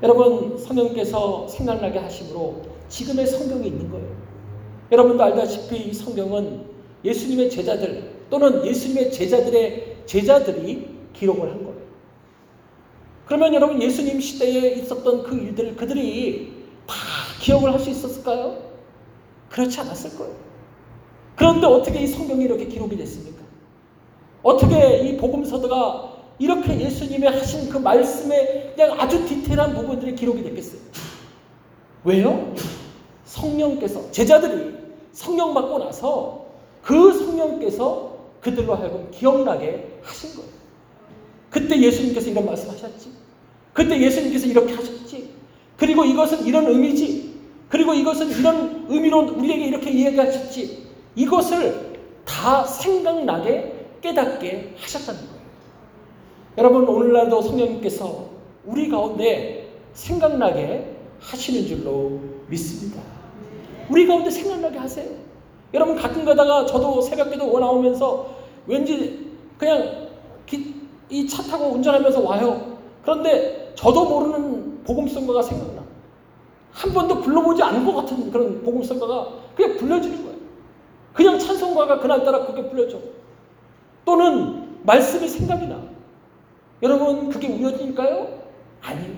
여러분 0.03 0.57
성령께서 0.57 1.47
생각나게 1.47 1.97
하심으로 1.97 2.61
지금의 2.89 3.25
성경이 3.25 3.67
있는 3.67 3.89
거예요. 3.89 4.07
여러분도 4.91 5.23
알다시피 5.23 5.77
이 5.77 5.93
성경은 5.93 6.65
예수님의 7.05 7.49
제자들 7.49 8.25
또는 8.29 8.65
예수님의 8.65 9.11
제자들의 9.13 10.03
제자들이 10.05 10.89
기록을 11.13 11.49
한 11.49 11.63
거예요. 11.63 11.79
그러면 13.25 13.53
여러분 13.53 13.81
예수님 13.81 14.19
시대에 14.19 14.73
있었던 14.73 15.23
그 15.23 15.35
일들을 15.35 15.77
그들이 15.77 16.53
다 16.85 16.95
기억을 17.41 17.71
할 17.71 17.79
수 17.79 17.89
있었을까요? 17.89 18.57
그렇지 19.49 19.79
않았을 19.79 20.17
거예요. 20.17 20.35
그런데 21.37 21.65
어떻게 21.65 22.01
이 22.01 22.07
성경이 22.07 22.43
이렇게 22.43 22.65
기록이 22.65 22.97
됐습니까? 22.97 23.41
어떻게 24.41 24.99
이 24.99 25.17
복음서도가 25.17 26.12
이렇게 26.39 26.79
예수님의 26.79 27.29
하신 27.31 27.69
그 27.69 27.77
말씀에 27.77 28.73
그냥 28.75 28.99
아주 28.99 29.25
디테일한 29.27 29.75
부분들이 29.75 30.15
기록이 30.15 30.43
됐겠어요? 30.43 30.81
왜요? 32.03 32.53
성령께서 33.25 34.11
제자들이 34.11 34.73
성령 35.13 35.53
받고 35.53 35.79
나서 35.79 36.45
그 36.81 37.13
성령께서 37.13 38.13
그들로 38.41 38.75
하여금 38.75 39.09
기억나게 39.11 39.99
하신 40.01 40.35
거예요. 40.35 40.49
그때 41.49 41.79
예수님께서 41.79 42.29
이런 42.29 42.45
말씀하셨지. 42.45 43.09
그때 43.73 43.99
예수님께서 43.99 44.47
이렇게 44.47 44.73
하셨지. 44.73 45.29
그리고 45.77 46.03
이것은 46.03 46.45
이런 46.45 46.67
의미지. 46.67 47.33
그리고 47.69 47.93
이것은 47.93 48.31
이런 48.31 48.85
의미로 48.89 49.19
우리에게 49.19 49.65
이렇게 49.65 49.91
이야기하셨지. 49.91 50.87
이것을 51.15 51.93
다 52.25 52.65
생각나게 52.65 53.87
깨닫게 54.01 54.75
하셨다는 54.79 55.21
거예요. 55.21 55.32
여러분 56.57 56.87
오늘날도 56.87 57.41
성령님께서 57.41 58.25
우리 58.65 58.89
가운데 58.89 59.71
생각나게 59.93 60.95
하시는 61.19 61.65
줄로 61.67 62.19
믿습니다. 62.47 63.01
우리 63.89 64.07
가운데 64.07 64.29
생각나게 64.29 64.77
하세요. 64.77 65.09
여러분 65.73 65.95
가끔 65.95 66.23
가다가 66.25 66.65
저도 66.65 67.01
새벽기도 67.01 67.59
나오면서 67.59 68.27
왠지 68.67 69.31
그냥 69.57 70.07
이 71.09 71.27
차 71.27 71.43
타고 71.43 71.65
운전하면서 71.73 72.21
와요. 72.21 72.77
그런데 73.01 73.73
저도 73.75 74.05
모르는 74.05 74.83
복음성가가 74.83 75.41
생각나. 75.41 75.83
한 76.71 76.91
번도 76.93 77.21
불러보지 77.21 77.61
않은 77.61 77.85
것 77.85 77.93
같은 77.95 78.31
그런 78.31 78.63
복음성가가 78.63 79.27
그냥 79.55 79.77
불려지는 79.77 80.23
거예요. 80.23 80.37
그냥 81.13 81.37
찬송가가 81.37 81.99
그날따라 81.99 82.45
그렇게 82.45 82.67
불려져. 82.69 82.99
또는 84.05 84.79
말씀이 84.83 85.27
생각이 85.27 85.67
나. 85.67 85.82
여러분 86.83 87.29
그게 87.29 87.47
우연일까요? 87.47 88.27
아니에요. 88.81 89.15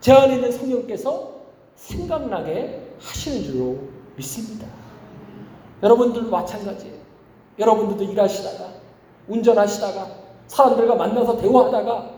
제 0.00 0.12
안에 0.12 0.36
있는 0.36 0.52
성령께서 0.52 1.32
생각나게 1.74 2.94
하시는 3.00 3.42
줄로 3.42 3.78
믿습니다. 4.16 4.68
여러분들도 5.82 6.30
마찬가지예요. 6.30 6.94
여러분들도 7.58 8.12
일하시다가 8.12 8.70
운전하시다가 9.28 10.06
사람들과 10.46 10.94
만나서 10.94 11.38
대화하다가 11.38 12.10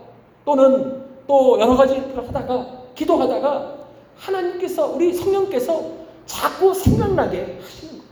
또는 0.45 1.03
또 1.27 1.59
여러 1.59 1.75
가지 1.75 1.95
일을 1.95 2.29
하다가 2.29 2.83
기도하다가 2.95 3.79
하나님께서 4.17 4.93
우리 4.93 5.15
성령께서 5.15 5.93
자꾸 6.27 6.75
생각나게 6.75 7.59
하시는 7.63 7.93
거예요. 7.93 8.05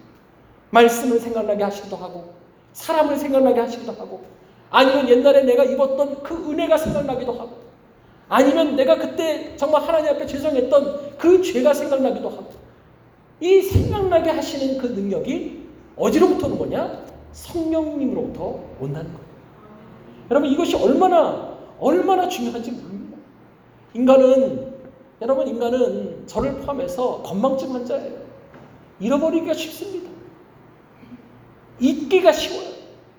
말씀을 0.70 1.18
생각나게 1.20 1.62
하시기도 1.64 1.96
하고 1.96 2.32
사람을 2.72 3.16
생각나게 3.18 3.60
하시기도 3.60 3.92
하고 3.92 4.22
아니면 4.70 5.08
옛날에 5.08 5.42
내가 5.42 5.64
입었던 5.64 6.22
그 6.22 6.50
은혜가 6.50 6.78
생각나기도 6.78 7.32
하고 7.32 7.58
아니면 8.28 8.76
내가 8.76 8.96
그때 8.96 9.56
정말 9.56 9.82
하나님 9.82 10.10
앞에 10.10 10.26
죄송했던 10.26 11.18
그 11.18 11.42
죄가 11.42 11.74
생각나기도 11.74 12.28
하고 12.28 12.52
이 13.40 13.62
생각나게 13.62 14.30
하시는 14.30 14.78
그 14.78 14.86
능력이 14.86 15.68
어디로부터 15.96 16.46
오는 16.46 16.58
거냐? 16.58 17.04
성령님으로부터 17.32 18.60
온다는 18.80 19.12
거예요. 19.12 19.30
여러분 20.30 20.50
이것이 20.50 20.76
얼마나 20.76 21.58
얼마나 21.80 22.28
중요한지 22.28 22.70
모릅니다. 22.70 23.18
인간은 23.94 24.74
여러분 25.22 25.48
인간은 25.48 26.26
저를 26.26 26.54
포함해서 26.60 27.22
건망증 27.22 27.74
환자예요. 27.74 28.20
잃어버리기가 29.00 29.54
쉽습니다. 29.54 30.10
잊기가 31.80 32.32
쉬워요. 32.32 32.68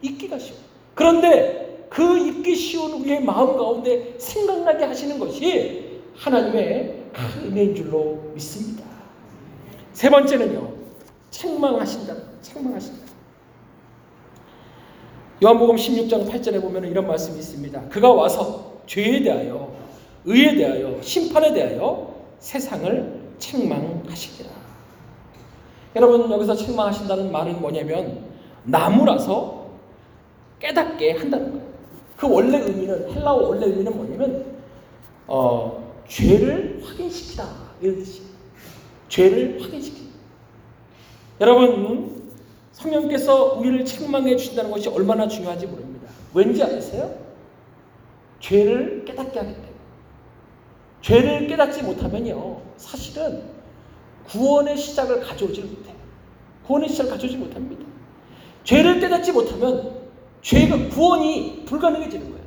잊기가 0.01 0.39
쉬워. 0.39 0.57
그런데 0.93 1.87
그 1.89 2.17
잊기 2.17 2.55
쉬운 2.55 2.93
우리의 2.93 3.23
마음 3.23 3.57
가운데 3.57 4.15
생각나게 4.17 4.85
하시는 4.85 5.19
것이 5.19 6.01
하나님의 6.15 7.03
큰 7.13 7.47
은혜인 7.51 7.75
줄로 7.75 8.31
믿습니다. 8.33 8.83
세 9.93 10.09
번째는요. 10.09 10.71
책망하신다. 11.29 12.15
책망하신다. 12.41 13.11
요한복음 15.43 15.75
16장 15.75 16.29
8절에 16.29 16.61
보면 16.61 16.85
이런 16.85 17.07
말씀이 17.07 17.39
있습니다. 17.39 17.89
그가 17.89 18.11
와서 18.11 18.81
죄에 18.85 19.23
대하여, 19.23 19.73
의에 20.25 20.55
대하여, 20.55 21.01
심판에 21.01 21.53
대하여 21.53 22.13
세상을 22.39 23.21
책망하시리라. 23.39 24.49
여러분 25.95 26.31
여기서 26.31 26.55
책망하신다는 26.55 27.31
말은 27.31 27.59
뭐냐면 27.59 28.23
나무라서 28.63 29.60
깨닫게 30.61 31.13
한다는 31.13 31.51
거예요. 31.51 31.71
그 32.15 32.29
원래 32.29 32.59
의미는 32.59 33.11
헬라어 33.11 33.35
원래 33.35 33.65
의미는 33.65 33.95
뭐냐면 33.95 34.45
어, 35.27 35.93
죄를 36.07 36.81
확인시키다 36.83 37.47
이런 37.81 37.97
뜻이에요. 37.97 38.27
죄를 39.09 39.61
확인시키다. 39.61 40.11
여러분 41.41 42.31
성령께서 42.73 43.55
우리를 43.55 43.83
책망해 43.85 44.35
주신다는 44.37 44.71
것이 44.71 44.87
얼마나 44.87 45.27
중요한지 45.27 45.65
모릅니다. 45.65 46.07
왠지 46.33 46.63
아세요? 46.63 47.13
죄를 48.39 49.03
깨닫게 49.05 49.39
하기 49.39 49.53
때문에. 49.53 49.71
죄를 51.01 51.47
깨닫지 51.47 51.81
못하면요, 51.83 52.61
사실은 52.77 53.43
구원의 54.27 54.77
시작을 54.77 55.21
가져오지 55.21 55.61
못해요. 55.61 55.95
구원의 56.65 56.89
시작을 56.89 57.11
가져오지 57.11 57.37
못합니다. 57.37 57.83
죄를 58.63 58.99
깨닫지 58.99 59.31
못하면 59.31 60.00
죄가 60.41 60.89
구원이 60.89 61.63
불가능해지는 61.65 62.31
거예요. 62.31 62.45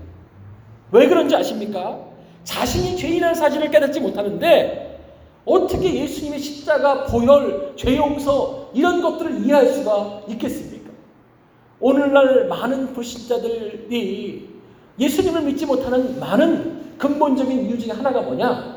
왜 0.93 1.09
그런지 1.09 1.35
아십니까? 1.35 2.01
자신이 2.45 2.97
죄인이라는 2.97 3.35
사실을 3.35 3.71
깨닫지 3.71 4.01
못하는데 4.01 5.01
어떻게 5.45 5.95
예수님의 5.95 6.39
십자가, 6.39 7.05
보혈, 7.05 7.75
죄 7.77 7.97
용서 7.97 8.71
이런 8.75 9.03
것들을 9.03 9.45
이해할 9.45 9.69
수가 9.69 10.23
있겠습니까? 10.29 10.91
오늘날 11.81 12.49
많은 12.49 12.95
불신자들이 12.95 14.49
예수님을 14.99 15.43
믿지 15.43 15.67
못하는 15.67 16.19
많은 16.19 16.97
근본적인 16.99 17.67
이유 17.67 17.79
중에 17.79 17.93
하나가 17.93 18.23
뭐냐? 18.23 18.75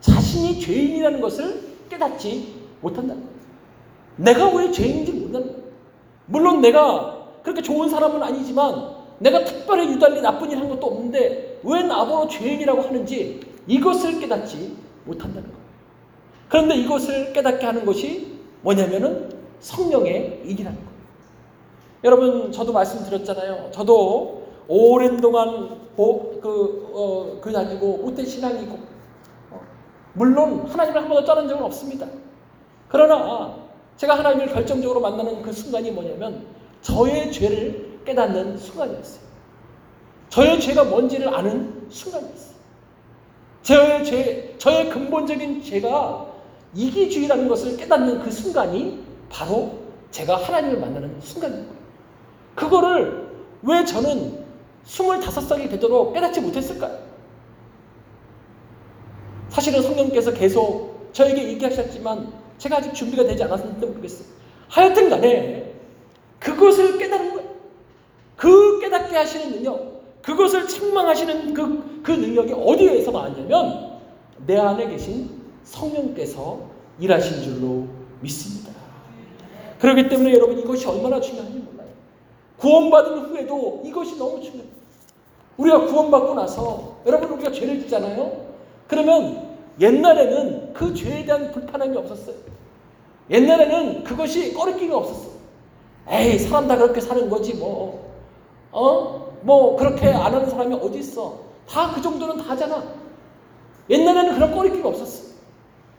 자신이 0.00 0.60
죄인이라는 0.60 1.20
것을 1.20 1.62
깨닫지 1.88 2.54
못한다는 2.80 3.22
거예요. 3.22 3.32
내가 4.16 4.56
왜 4.56 4.70
죄인인지 4.70 5.12
모른다는 5.12 5.46
거예요. 5.46 5.62
물론 6.26 6.60
내가 6.60 7.21
그렇게 7.42 7.62
좋은 7.62 7.88
사람은 7.88 8.22
아니지만 8.22 9.02
내가 9.18 9.44
특별히 9.44 9.88
유달리 9.92 10.20
나쁜 10.20 10.50
일 10.50 10.58
한 10.58 10.68
것도 10.68 10.86
없는데 10.86 11.60
왜 11.62 11.82
나보고 11.82 12.28
죄인이라고 12.28 12.82
하는지 12.82 13.40
이것을 13.66 14.20
깨닫지 14.20 14.76
못한다는 15.04 15.42
거예요. 15.48 15.62
그런데 16.48 16.74
이것을 16.76 17.32
깨닫게 17.32 17.64
하는 17.64 17.84
것이 17.84 18.38
뭐냐면은 18.62 19.30
성령의 19.60 20.42
일이라는 20.44 20.76
거예요. 20.78 20.92
여러분, 22.04 22.50
저도 22.50 22.72
말씀드렸잖아요. 22.72 23.70
저도 23.70 24.48
오랜 24.66 25.20
동안 25.20 25.80
보, 25.96 26.40
그, 26.40 26.90
어, 26.92 27.38
그 27.40 27.52
다니고 27.52 27.98
못된 27.98 28.26
신앙이 28.26 28.66
고, 28.66 28.78
어, 29.50 29.60
물론 30.14 30.66
하나님을 30.66 31.00
한 31.00 31.08
번도 31.08 31.24
떠난 31.24 31.48
적은 31.48 31.62
없습니다. 31.64 32.06
그러나 32.88 33.56
제가 33.96 34.18
하나님을 34.18 34.48
결정적으로 34.48 35.00
만나는 35.00 35.42
그 35.42 35.52
순간이 35.52 35.90
뭐냐면 35.92 36.44
저의 36.82 37.32
죄를 37.32 38.00
깨닫는 38.04 38.58
순간이었어요. 38.58 39.22
저의 40.28 40.60
죄가 40.60 40.84
뭔지를 40.84 41.34
아는 41.34 41.86
순간이었어요. 41.90 42.52
저의 43.62 44.04
죄, 44.04 44.54
저의 44.58 44.90
근본적인 44.90 45.62
죄가 45.62 46.26
이기주의라는 46.74 47.48
것을 47.48 47.76
깨닫는 47.76 48.20
그 48.20 48.30
순간이 48.30 49.04
바로 49.28 49.78
제가 50.10 50.36
하나님을 50.36 50.80
만나는 50.80 51.20
순간인 51.20 51.58
거예요. 51.58 51.72
그거를 52.54 53.28
왜 53.62 53.84
저는 53.84 54.42
25살이 54.86 55.70
되도록 55.70 56.12
깨닫지 56.12 56.40
못했을까요? 56.40 56.98
사실은 59.48 59.82
성령께서 59.82 60.32
계속 60.32 61.10
저에게 61.12 61.48
얘기하셨지만 61.50 62.32
제가 62.58 62.78
아직 62.78 62.94
준비가 62.94 63.24
되지 63.24 63.44
않았는데 63.44 63.86
모르겠어요. 63.86 64.26
하여튼 64.68 65.10
간에 65.10 65.71
그것을 66.42 66.98
깨달은 66.98 67.34
거예요. 67.34 67.48
그 68.36 68.80
깨닫게 68.80 69.16
하시는 69.16 69.52
능력, 69.52 70.22
그것을 70.22 70.66
책망하시는 70.66 71.54
그, 71.54 72.00
그 72.02 72.12
능력이 72.12 72.52
어디에서 72.52 73.10
나왔냐면 73.10 74.00
내 74.46 74.58
안에 74.58 74.88
계신 74.88 75.30
성령께서 75.64 76.60
일하신 76.98 77.42
줄로 77.42 77.86
믿습니다. 78.20 78.72
그렇기 79.78 80.08
때문에 80.08 80.32
여러분 80.32 80.58
이것이 80.58 80.86
얼마나 80.86 81.20
중요한지 81.20 81.58
몰라요. 81.58 81.88
구원받은 82.58 83.18
후에도 83.18 83.82
이것이 83.84 84.16
너무 84.16 84.40
중요해요. 84.40 84.70
우리가 85.56 85.86
구원받고 85.86 86.34
나서 86.34 86.98
여러분 87.06 87.30
우리가 87.30 87.50
죄를 87.50 87.80
짓잖아요. 87.80 88.52
그러면 88.86 89.56
옛날에는 89.80 90.72
그 90.72 90.94
죄에 90.94 91.24
대한 91.24 91.50
불편함이 91.50 91.96
없었어요. 91.96 92.36
옛날에는 93.30 94.04
그것이 94.04 94.52
꺼리낌이 94.54 94.92
없었어. 94.92 95.31
에이 96.08 96.38
사람 96.38 96.68
다 96.68 96.76
그렇게 96.76 97.00
사는 97.00 97.28
거지 97.30 97.54
뭐. 97.54 98.10
어? 98.72 99.32
뭐 99.42 99.76
그렇게 99.76 100.08
안 100.08 100.34
하는 100.34 100.48
사람이 100.48 100.74
어디 100.74 100.98
있어? 101.00 101.38
다 101.68 101.92
그 101.94 102.00
정도는 102.02 102.36
다 102.38 102.50
하잖아. 102.50 102.82
옛날에는 103.90 104.34
그런 104.34 104.54
꺼리낌이 104.54 104.82
없었어. 104.84 105.32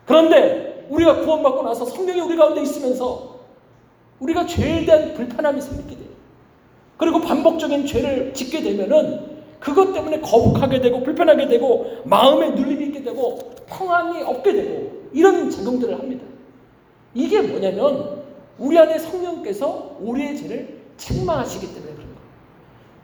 그런데 0.06 0.86
우리가 0.89 1.22
구원받고 1.22 1.63
나서 1.63 1.86
성령이 1.86 2.22
우리 2.22 2.36
가운데 2.36 2.62
있으면서 2.62 3.39
우리가 4.20 4.46
죄에 4.46 4.86
대한 4.86 5.13
불편함이 5.13 5.62
생기게 5.62 5.96
돼요. 5.96 6.10
그리고 6.98 7.20
반복적인 7.22 7.86
죄를 7.86 8.34
짓게 8.34 8.62
되면은 8.62 9.34
그것 9.60 9.94
때문에 9.94 10.20
거북하게 10.22 10.82
되고 10.82 11.02
불편하게 11.04 11.48
되고 11.48 11.86
마음에 12.06 12.50
눌림이 12.52 12.86
있게 12.88 13.04
되고 13.04 13.39
평안이 13.68 14.24
없게 14.24 14.54
되고 14.54 14.92
이런 15.13 15.50
작용들을 15.50 15.98
합니다. 15.98 16.26
이게 17.13 17.42
뭐냐면 17.42 18.23
우리 18.58 18.78
안에 18.78 19.00
성령께서 19.00 19.98
우리의 20.00 20.38
죄를 20.38 20.82
책망하시기 20.98 21.74
때문에 21.74 21.94
그런 21.94 22.08
거예요. 22.08 22.20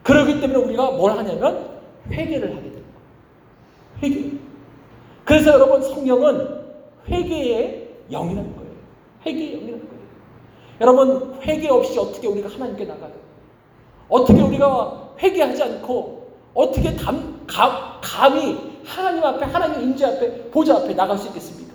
그렇기 0.03 0.41
때문에 0.41 0.59
우리가 0.65 0.91
뭘 0.91 1.17
하냐면 1.17 1.79
회개를 2.11 2.55
하게 2.55 2.69
되는 2.69 2.73
거예요. 2.73 4.03
회개. 4.03 4.31
그래서 5.25 5.53
여러분 5.53 5.81
성령은 5.81 6.59
회개의 7.07 7.89
영이라는 8.11 8.55
거예요. 8.55 8.71
회개의 9.25 9.51
영이라는 9.53 9.87
거예요. 9.87 9.99
여러분 10.81 11.39
회개 11.41 11.67
없이 11.67 11.99
어떻게 11.99 12.27
우리가 12.27 12.49
하나님께 12.49 12.85
나가요? 12.85 13.11
어떻게 14.07 14.41
우리가 14.41 15.09
회개하지 15.21 15.63
않고 15.63 16.29
어떻게 16.53 16.95
감, 16.95 17.45
감, 17.45 17.99
감히 18.01 18.79
하나님 18.85 19.23
앞에 19.23 19.45
하나님 19.45 19.81
임재 19.81 20.05
앞에 20.05 20.49
보좌 20.49 20.77
앞에 20.77 20.93
나갈 20.95 21.17
수 21.17 21.27
있겠습니까? 21.27 21.73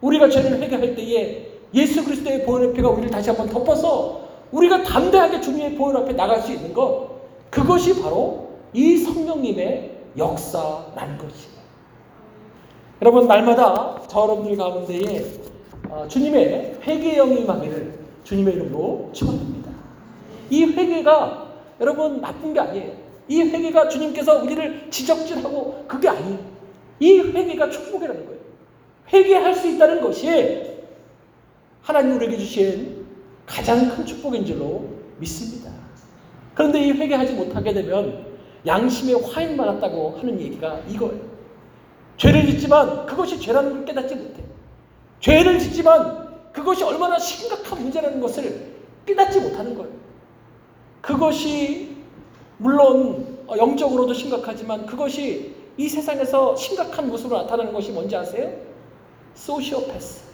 우리가 0.00 0.28
죄를 0.28 0.60
회개할 0.60 0.94
때에 0.94 1.49
예수 1.74 2.04
그리스도의 2.04 2.44
보혈의 2.44 2.72
피가 2.72 2.88
우리를 2.90 3.10
다시 3.10 3.30
한번 3.30 3.48
덮어서 3.48 4.28
우리가 4.50 4.82
담대하게 4.82 5.40
주님의 5.40 5.76
보혈 5.76 5.96
앞에 5.98 6.12
나갈 6.12 6.40
수 6.40 6.52
있는 6.52 6.72
것 6.72 7.10
그것이 7.50 8.00
바로 8.02 8.50
이 8.72 8.96
성령님의 8.96 9.98
역사라는 10.16 11.18
것이에요. 11.18 11.60
여러분 13.02 13.26
날마다 13.26 14.02
저 14.08 14.22
여러분들 14.22 14.56
가운데에 14.56 15.24
어, 15.88 16.06
주님의 16.08 16.78
회개의 16.82 17.16
영이 17.16 17.40
임하기를 17.40 17.98
주님의 18.24 18.54
이름으로 18.54 19.10
축원합니다. 19.12 19.70
이 20.50 20.64
회개가 20.64 21.46
여러분 21.80 22.20
나쁜 22.20 22.52
게 22.52 22.60
아니에요. 22.60 22.92
이 23.28 23.40
회개가 23.42 23.88
주님께서 23.88 24.42
우리를 24.42 24.90
지적질하고 24.90 25.84
그게 25.86 26.08
아니에요. 26.08 26.38
이 26.98 27.18
회개가 27.20 27.70
축복이라는 27.70 28.26
거예요. 28.26 28.40
회개할 29.12 29.54
수 29.54 29.68
있다는 29.68 30.00
것이 30.00 30.79
하나님 31.90 32.14
우리에게 32.14 32.38
주신 32.38 33.04
가장 33.44 33.90
큰 33.90 34.06
축복인 34.06 34.46
줄로 34.46 34.90
믿습니다. 35.18 35.72
그런데 36.54 36.80
이 36.80 36.92
회개하지 36.92 37.32
못하게 37.32 37.72
되면 37.72 38.26
양심에 38.64 39.14
화인 39.14 39.56
많았다고 39.56 40.18
하는 40.20 40.40
얘기가 40.40 40.82
이거예요. 40.88 41.20
죄를 42.16 42.46
짓지만 42.46 43.06
그것이 43.06 43.40
죄라는 43.40 43.72
걸 43.72 43.84
깨닫지 43.86 44.14
못해. 44.14 44.40
죄를 45.18 45.58
짓지만 45.58 46.52
그것이 46.52 46.84
얼마나 46.84 47.18
심각한 47.18 47.82
문제라는 47.82 48.20
것을 48.20 48.72
깨닫지 49.04 49.40
못하는 49.40 49.74
거예요. 49.74 49.90
그것이 51.00 51.96
물론 52.58 53.36
영적으로도 53.48 54.14
심각하지만 54.14 54.86
그것이 54.86 55.56
이 55.76 55.88
세상에서 55.88 56.54
심각한 56.54 57.08
모습으로 57.08 57.42
나타나는 57.42 57.72
것이 57.72 57.90
뭔지 57.90 58.14
아세요? 58.14 58.48
소시오패스, 59.34 60.29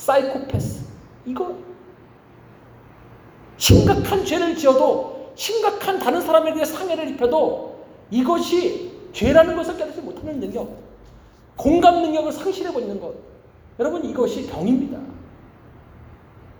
사이코패스. 0.00 0.86
이거 1.26 1.54
심각한 3.58 4.24
죄를 4.24 4.56
지어도 4.56 5.32
심각한 5.34 5.98
다른 5.98 6.20
사람에게 6.22 6.64
상해를 6.64 7.10
입혀도 7.10 7.84
이것이 8.10 8.90
죄라는 9.12 9.56
것을 9.56 9.76
깨닫지 9.76 10.00
못하는 10.00 10.40
능력, 10.40 10.70
공감 11.56 12.00
능력을 12.02 12.32
상실해 12.32 12.72
버리는 12.72 12.98
것. 12.98 13.14
여러분 13.78 14.04
이것이 14.04 14.46
병입니다. 14.46 14.98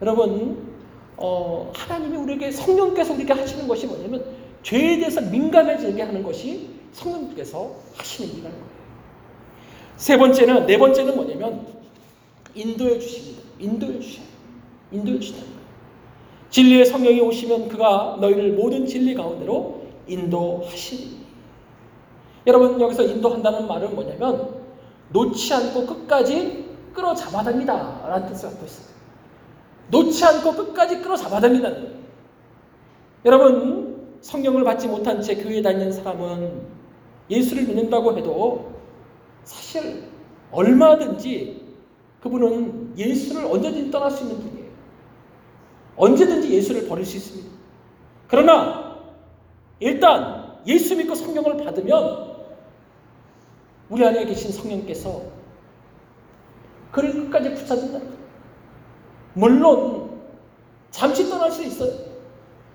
여러분 0.03 0.69
어, 1.17 1.73
하나님이 1.75 2.17
우리에게 2.19 2.51
성령께서 2.51 3.15
우리에게 3.15 3.33
하시는 3.33 3.67
것이 3.67 3.87
뭐냐면 3.87 4.25
죄에 4.63 4.99
대해서 4.99 5.21
민감해지게 5.23 6.03
하는 6.03 6.23
것이 6.23 6.71
성령께서 6.93 7.73
하시는 7.97 8.31
일이라는 8.31 8.57
거예요. 8.59 8.71
세 9.97 10.17
번째는 10.19 10.67
네 10.67 10.79
번째는 10.79 11.17
뭐냐면 11.17 11.80
인도해 12.55 12.99
주십니다. 12.99 13.43
인도해 13.59 14.01
주셔. 14.01 14.23
인도해 14.93 15.19
주시는 15.19 15.41
거예요. 15.41 15.61
진리의 16.51 16.85
성령이 16.85 17.21
오시면 17.21 17.69
그가 17.69 18.19
너희를 18.21 18.53
모든 18.53 18.87
진리 18.87 19.15
가운데로 19.15 19.87
인도하시니. 20.07 21.21
여러분 22.47 22.81
여기서 22.81 23.05
인도한다는 23.05 23.67
말은 23.67 23.95
뭐냐면 23.95 24.61
놓지 25.11 25.55
않고 25.55 25.87
끝까지 25.87 26.69
끌어잡아답니다. 26.93 28.07
라는 28.09 28.29
뜻을 28.29 28.51
갖고 28.51 28.65
있어요. 28.65 28.87
놓지 29.91 30.25
않고 30.25 30.53
끝까지 30.55 31.01
끌어잡아답니다. 31.01 31.73
여러분 33.25 34.17
성령을 34.21 34.65
받지 34.65 34.89
못한 34.89 35.23
채 35.23 35.37
교회 35.37 35.63
다니는 35.63 35.93
사람은 35.93 36.63
예수를 37.29 37.65
믿는다고 37.65 38.17
해도 38.17 38.73
사실 39.45 40.05
얼마든지 40.51 41.60
그분은 42.21 42.95
예수를 42.97 43.45
언제든지 43.45 43.91
떠날 43.91 44.11
수 44.11 44.25
있는 44.25 44.39
분이에요. 44.41 44.71
언제든지 45.97 46.51
예수를 46.51 46.87
버릴 46.89 47.05
수 47.05 47.17
있습니다. 47.17 47.51
그러나 48.29 48.99
일단 49.81 50.59
예수 50.67 50.97
믿고 50.97 51.15
성령을 51.15 51.65
받으면 51.65 52.31
우리 53.89 54.07
안에 54.07 54.25
계신 54.25 54.53
성령께서 54.53 55.23
그를 56.93 57.13
끝까지 57.13 57.55
붙잡는다. 57.55 58.01
물론 59.35 60.21
잠시 60.91 61.29
떠날 61.29 61.51
수 61.51 61.63
있어요. 61.63 61.93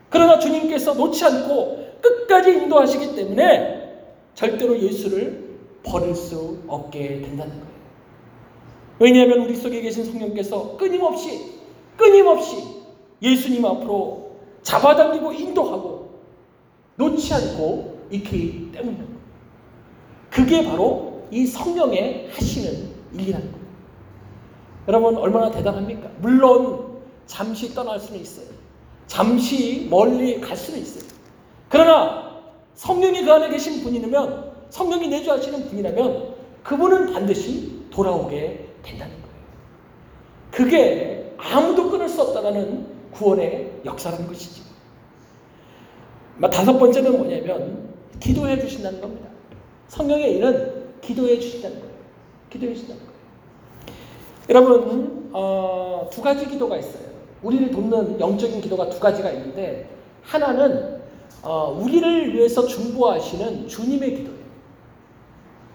그러나 0.09 0.39
주님께서 0.39 0.93
놓지 0.93 1.23
않고 1.25 1.99
끝까지 2.01 2.51
인도하시기 2.51 3.15
때문에 3.15 4.05
절대로 4.33 4.77
예수를 4.79 5.57
버릴 5.83 6.15
수 6.15 6.59
없게 6.67 7.21
된다는 7.21 7.59
거예요. 7.59 7.74
왜냐하면 8.99 9.39
우리 9.39 9.55
속에 9.55 9.81
계신 9.81 10.05
성령께서 10.05 10.77
끊임없이 10.77 11.55
끊임없이 11.97 12.63
예수님 13.21 13.65
앞으로 13.65 14.37
잡아당기고 14.61 15.33
인도하고 15.33 16.19
놓지 16.97 17.33
않고 17.33 18.07
있기 18.11 18.71
때문입니다. 18.73 19.15
그게 20.29 20.65
바로 20.65 21.23
이 21.31 21.45
성령의 21.45 22.29
하시는 22.31 22.89
일이라는 23.13 23.51
거예요. 23.51 23.65
여러분 24.87 25.17
얼마나 25.17 25.49
대단합니까? 25.51 26.09
물론 26.19 26.99
잠시 27.25 27.73
떠날 27.73 27.99
수는 27.99 28.21
있어요. 28.21 28.47
잠시 29.07 29.87
멀리 29.89 30.39
갈 30.39 30.55
수는 30.55 30.79
있어요. 30.79 31.03
그러나 31.69 32.41
성령이 32.75 33.23
그 33.23 33.31
안에 33.31 33.49
계신 33.49 33.83
분이라면 33.83 34.51
성령이 34.69 35.07
내주하시는 35.07 35.67
분이라면 35.69 36.35
그분은 36.63 37.13
반드시 37.13 37.85
돌아오게 37.89 38.64
된다는 38.85 39.13
거예요. 39.21 39.35
그게 40.51 41.33
아무도 41.37 41.89
끊을 41.89 42.07
수 42.07 42.21
없다는 42.21 42.87
구원의 43.11 43.81
역사라는 43.85 44.27
것이죠. 44.27 44.63
마- 46.37 46.49
다섯 46.49 46.77
번째는 46.77 47.17
뭐냐면 47.17 47.89
기도해 48.19 48.59
주신다는 48.59 49.01
겁니다. 49.01 49.29
성령의 49.87 50.35
일은 50.37 50.85
기도해 51.01 51.39
주신다는 51.39 51.79
거예요. 51.79 51.93
기도해 52.49 52.73
주신다는 52.73 53.01
거예요. 53.01 53.15
여러분 54.49 55.29
어, 55.33 56.07
두 56.11 56.21
가지 56.21 56.47
기도가 56.47 56.77
있어요. 56.77 57.05
우리를 57.41 57.71
돕는 57.71 58.19
영적인 58.19 58.61
기도가 58.61 58.89
두 58.89 58.99
가지가 58.99 59.31
있는데 59.31 59.89
하나는 60.23 61.01
어, 61.43 61.77
우리를 61.79 62.33
위해서 62.33 62.65
중보하시는 62.65 63.67
주님의 63.67 64.15
기도예요. 64.15 64.39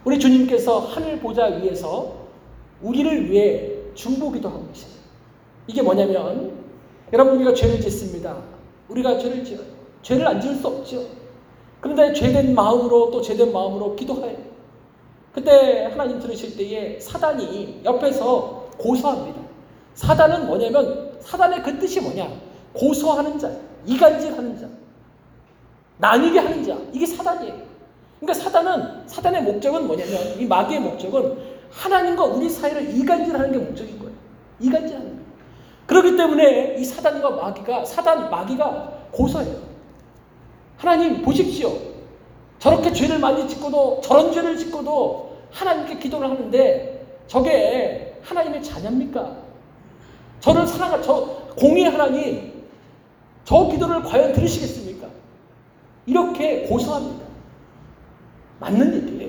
우리 0.05 0.19
주님께서 0.19 0.81
하늘 0.81 1.19
보좌 1.21 1.47
위에서 1.47 2.20
우리를 2.83 3.31
위해 3.31 3.73
중보 3.95 4.31
기도 4.33 4.49
하고 4.49 4.67
계세요. 4.69 4.91
이게 5.67 5.83
뭐냐면 5.83 6.53
여러분 7.13 7.37
우리가 7.37 7.55
죄를 7.55 7.81
짓습니다. 7.81 8.37
우리가 8.89 9.19
죄를 9.19 9.45
지어요. 9.45 9.63
죄를 10.03 10.27
안 10.27 10.41
지을 10.41 10.57
수 10.57 10.67
없죠. 10.67 11.05
그런데 11.81 12.13
죄된 12.13 12.55
마음으로 12.55 13.11
또 13.11 13.21
죄된 13.21 13.53
마음으로 13.53 13.97
기도해요. 13.97 14.37
그때 15.33 15.85
하나님 15.85 16.19
들으실 16.19 16.57
때에 16.57 16.99
사단이 16.99 17.83
옆에서 17.85 18.69
고소합니다. 18.79 19.41
사단은 19.95 20.47
뭐냐면 20.47 21.13
사단의 21.21 21.63
그 21.63 21.79
뜻이 21.79 22.01
뭐냐? 22.01 22.29
고소하는 22.73 23.39
자, 23.39 23.51
이간질하는 23.87 24.59
자, 24.59 24.69
나뉘게 25.99 26.39
하는 26.39 26.65
자. 26.65 26.77
이게 26.93 27.07
사단이에요. 27.07 27.71
그러니까 28.19 28.45
사단은 28.45 29.07
사단의 29.07 29.43
목적은 29.43 29.87
뭐냐면 29.87 30.39
이 30.39 30.47
마귀의 30.47 30.81
목적은 30.81 31.39
하나님과 31.71 32.25
우리 32.25 32.49
사이를 32.49 32.97
이간질하는 32.97 33.53
게 33.53 33.59
목적인 33.59 33.99
거예요. 33.99 34.13
이간질하는 34.61 35.07
거예요. 35.09 35.21
그렇기 35.87 36.17
때문에 36.17 36.77
이 36.79 36.85
사단과 36.85 37.31
마귀가 37.31 37.85
사단 37.85 38.31
마귀가 38.31 39.09
고소해요. 39.13 39.57
하나님 40.77 41.23
보십시오. 41.23 41.77
저렇게 42.59 42.93
죄를 42.93 43.19
많이 43.19 43.49
짓고도 43.49 44.01
저런 44.03 44.33
죄를 44.33 44.57
짓고도 44.57 45.37
하나님께 45.51 45.99
기도를 45.99 46.31
하는데 46.31 47.07
저게 47.27 48.19
하나님의 48.23 48.63
자녀입니까? 48.63 49.37
저를 50.41 50.67
사랑하 50.67 51.01
저 51.03 51.25
공의 51.57 51.85
하나님 51.85 52.65
저 53.45 53.69
기도를 53.69 54.03
과연 54.03 54.33
들으시겠습니까? 54.33 55.09
이렇게 56.07 56.63
고소합니다. 56.67 57.27
맞는 58.61 58.95
얘기예요. 58.95 59.20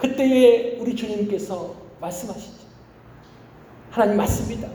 그때에 0.00 0.76
우리 0.78 0.96
주님께서 0.96 1.74
말씀하시죠. 2.00 2.60
하나님 3.90 4.16
맞습니다. 4.16 4.68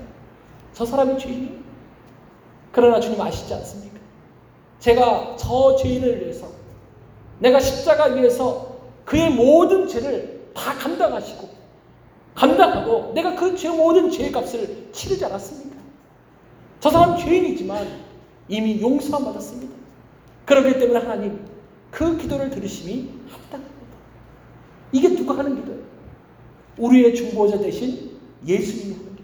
저 0.74 0.86
사람이 0.86 1.18
죄인이에요. 1.18 1.66
그러나 2.72 3.00
주님 3.00 3.20
아시지 3.20 3.54
않습니까? 3.54 3.96
제가 4.80 5.36
저 5.38 5.76
죄인을 5.78 6.22
위해서 6.22 6.48
내가 7.40 7.60
십자가 7.60 8.06
위에서 8.06 8.76
그의 9.06 9.30
모든 9.32 9.88
죄를 9.88 10.52
다 10.54 10.74
감당하시고 10.76 11.50
감당하고 12.36 13.14
내가 13.14 13.36
그 13.36 13.56
죄 13.56 13.70
모든 13.70 14.12
죄의 14.12 14.32
값을 14.32 14.90
치르지 14.92 15.24
않았습니까? 15.26 15.76
저 16.82 16.90
사람 16.90 17.18
죄인이지만 17.18 17.88
이미 18.50 18.80
용서함 18.82 19.24
받았습니다. 19.26 19.74
그렇기 20.46 20.78
때문에 20.80 21.00
하나님 21.00 21.46
그 21.90 22.18
기도를 22.18 22.50
들으심이 22.50 23.10
합당합니다. 23.30 23.75
누가 25.26 25.40
하는 25.40 25.56
기도예요? 25.56 25.82
우리의 26.78 27.16
중보자 27.16 27.60
대신 27.60 28.12
예수님이 28.46 28.94
하는 28.94 29.16
기도. 29.16 29.24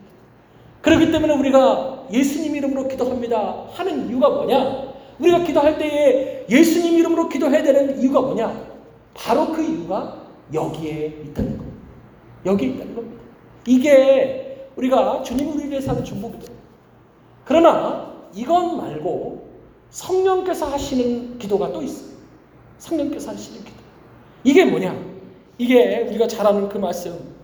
그렇기 0.82 1.12
때문에 1.12 1.34
우리가 1.36 2.08
예수님 2.12 2.56
이름으로 2.56 2.88
기도합니다 2.88 3.68
하는 3.72 4.10
이유가 4.10 4.30
뭐냐? 4.30 4.92
우리가 5.20 5.44
기도할 5.44 5.78
때에 5.78 6.48
예수님 6.50 6.98
이름으로 6.98 7.30
기도해야 7.30 7.62
되는 7.62 8.02
이유가 8.02 8.22
뭐냐? 8.22 8.72
바로 9.14 9.52
그 9.52 9.62
이유가 9.62 10.26
여기에 10.52 11.22
있다는 11.26 11.58
겁니다. 11.58 11.78
여기에 12.46 12.70
있다는 12.70 12.96
겁니다. 12.96 13.22
이게 13.68 14.70
우리가 14.76 15.22
주님 15.22 15.50
우리를 15.50 15.70
위해서 15.70 15.92
하는 15.92 16.04
중보기도. 16.04 16.52
그러나 17.46 18.12
이건 18.34 18.78
말고 18.78 19.52
성령께서 19.92 20.66
하시는 20.68 21.38
기도가 21.38 21.72
또 21.72 21.84
있어요. 21.84 22.12
성령께서 22.80 23.32
하시는 23.32 23.64
기도. 23.64 23.78
이게 24.44 24.66
뭐냐? 24.66 25.11
이게 25.58 26.02
우리가 26.10 26.28
잘 26.28 26.48
아는 26.48 26.70
그 26.70 26.78
말씀. 26.78 27.36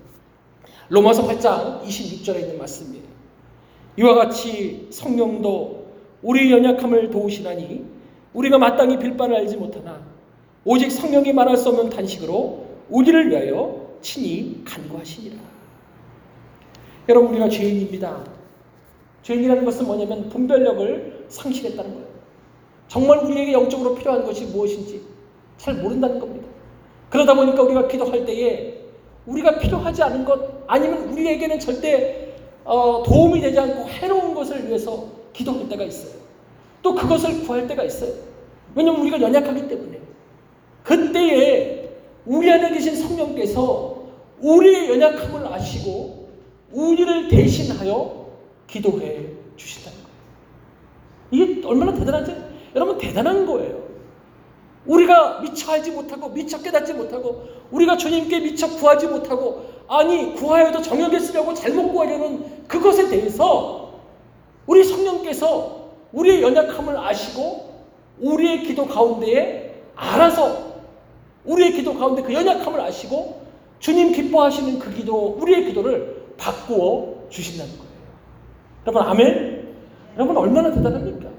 로마서 0.89 1.27
8장 1.27 1.83
26절에 1.83 2.39
있는 2.41 2.57
말씀이에요. 2.57 3.03
이와 3.97 4.15
같이 4.15 4.87
성령도 4.91 5.87
우리의 6.21 6.51
연약함을 6.51 7.09
도우시나니 7.09 7.85
우리가 8.33 8.57
마땅히 8.57 8.97
빌 8.99 9.17
바를 9.17 9.35
알지 9.35 9.57
못하나 9.57 10.01
오직 10.63 10.91
성령이 10.91 11.33
말할 11.33 11.57
수 11.57 11.69
없는 11.69 11.89
단식으로 11.89 12.65
우리를 12.89 13.29
위하여 13.29 13.87
친히 14.01 14.63
간구하시니라. 14.65 15.35
여러분 17.09 17.31
우리가 17.31 17.49
죄인입니다. 17.49 18.23
죄인이라는 19.23 19.65
것은 19.65 19.85
뭐냐면 19.85 20.29
분별력을 20.29 21.25
상실했다는 21.29 21.93
거예요. 21.93 22.07
정말 22.87 23.19
우리에게 23.19 23.51
영적으로 23.53 23.95
필요한 23.95 24.23
것이 24.23 24.45
무엇인지 24.45 25.01
잘 25.57 25.75
모른다는 25.75 26.19
겁니다. 26.19 26.46
그러다 27.09 27.33
보니까 27.33 27.61
우리가 27.63 27.87
기도할 27.87 28.25
때에 28.25 28.77
우리가 29.25 29.59
필요하지 29.59 30.03
않은 30.03 30.25
것 30.25 30.63
아니면 30.67 31.09
우리에게는 31.09 31.59
절대 31.59 32.33
어, 32.63 33.03
도움이 33.03 33.39
되지 33.41 33.59
않고 33.59 33.87
해로운 33.87 34.33
것을 34.33 34.67
위해서 34.67 35.05
기도할 35.33 35.69
때가 35.69 35.83
있어요. 35.85 36.13
또 36.81 36.95
그것을 36.95 37.43
구할 37.43 37.67
때가 37.67 37.83
있어요. 37.83 38.11
왜냐하면 38.75 39.01
우리가 39.01 39.21
연약하기 39.21 39.67
때문에. 39.67 39.99
그때에 40.83 41.89
우리 42.25 42.51
안에 42.51 42.71
계신 42.73 42.95
성령께서 42.95 44.03
우리의 44.41 44.89
연약함을 44.89 45.47
아시고 45.53 46.29
우리를 46.71 47.29
대신하여 47.29 48.27
기도해 48.67 49.25
주신다는 49.55 49.97
거예요. 50.03 50.17
이게 51.31 51.67
얼마나 51.67 51.93
대단하죠? 51.93 52.33
여러분 52.75 52.97
대단한 52.97 53.45
거예요. 53.45 53.87
우리가 54.85 55.41
미처 55.41 55.71
알지 55.71 55.91
못하고 55.91 56.29
미처 56.29 56.61
깨닫지 56.61 56.93
못하고 56.93 57.43
우리가 57.71 57.97
주님께 57.97 58.39
미처 58.39 58.67
구하지 58.69 59.07
못하고 59.07 59.65
아니 59.87 60.33
구하여도 60.35 60.81
정욕에 60.81 61.19
쓰려고 61.19 61.53
잘못 61.53 61.91
구하려는 61.91 62.67
그것에 62.67 63.09
대해서 63.09 64.01
우리 64.65 64.83
성령께서 64.83 65.87
우리의 66.11 66.41
연약함을 66.41 66.97
아시고 66.97 67.67
우리의 68.19 68.63
기도 68.63 68.85
가운데에 68.85 69.83
알아서 69.95 70.67
우리의 71.45 71.73
기도 71.73 71.97
가운데 71.97 72.21
그 72.21 72.33
연약함을 72.33 72.79
아시고 72.81 73.41
주님 73.79 74.11
기뻐하시는 74.11 74.79
그 74.79 74.93
기도 74.93 75.37
우리의 75.39 75.65
기도를 75.65 76.33
바꾸어 76.37 77.27
주신다는 77.29 77.71
거예요. 77.77 77.87
여러분 78.85 79.01
아멘. 79.03 79.75
여러분 80.15 80.37
얼마나 80.37 80.71
대단합니까? 80.71 81.29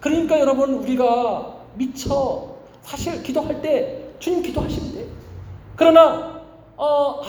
그러니까 0.00 0.40
여러분 0.40 0.74
우리가 0.74 1.56
미처 1.74 2.49
사실 2.82 3.22
기도할 3.22 3.60
때 3.62 4.10
주님 4.18 4.42
기도하시면 4.42 4.92
돼요. 4.94 5.06
그러나 5.76 6.40
어뭐 6.76 7.22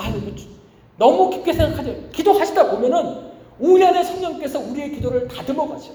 너무 0.98 1.30
깊게 1.30 1.54
생각하죠. 1.54 1.96
기도하시다 2.12 2.72
보면은 2.72 3.32
우리 3.60 3.84
안에 3.86 4.04
성령께서 4.04 4.60
우리의 4.60 4.92
기도를 4.92 5.28
다듬어 5.28 5.68
가죠. 5.68 5.94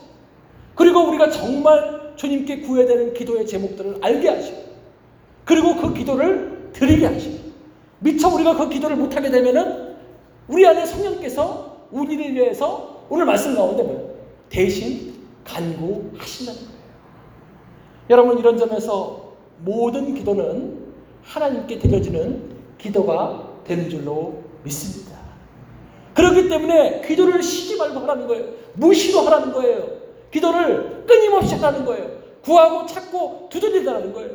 그리고 0.75 1.01
우리가 1.09 1.31
정말 1.31 2.13
주님께 2.17 2.61
구해야 2.61 2.87
되는 2.87 3.15
기도의 3.15 3.47
제목들을 3.47 3.99
알게 4.03 4.29
하시고 4.29 4.59
그리고 5.45 5.77
그 5.77 5.95
기도를 5.95 6.71
드리게 6.73 7.07
하시고 7.07 7.37
미처 8.01 8.29
우리가 8.29 8.57
그 8.57 8.69
기도를 8.69 8.97
못하게 8.97 9.31
되면은 9.31 9.97
우리 10.49 10.67
안에 10.67 10.87
성령께서 10.87 11.87
우리를 11.91 12.35
위해서 12.35 13.05
오늘 13.09 13.25
말씀 13.25 13.55
가운데 13.55 13.83
뭐예요? 13.83 14.11
대신 14.49 15.15
간구하신다는 15.45 16.61
거예요. 16.61 16.77
여러분 18.11 18.39
이런 18.39 18.59
점에서 18.59 19.26
모든 19.59 20.15
기도는 20.15 20.87
하나님께 21.23 21.79
드려지는 21.79 22.57
기도가 22.79 23.49
되는 23.65 23.89
줄로 23.89 24.43
믿습니다. 24.63 25.17
그렇기 26.15 26.49
때문에 26.49 27.03
기도를 27.03 27.43
쉬지 27.43 27.77
말고 27.77 28.01
하라는 28.01 28.27
거예요. 28.27 28.45
무시로 28.75 29.21
하라는 29.21 29.53
거예요. 29.53 29.87
기도를 30.31 31.05
끊임없이 31.07 31.55
하라는 31.57 31.85
거예요. 31.85 32.11
구하고 32.43 32.87
찾고 32.87 33.49
두드리라는 33.51 34.13
거예요. 34.13 34.31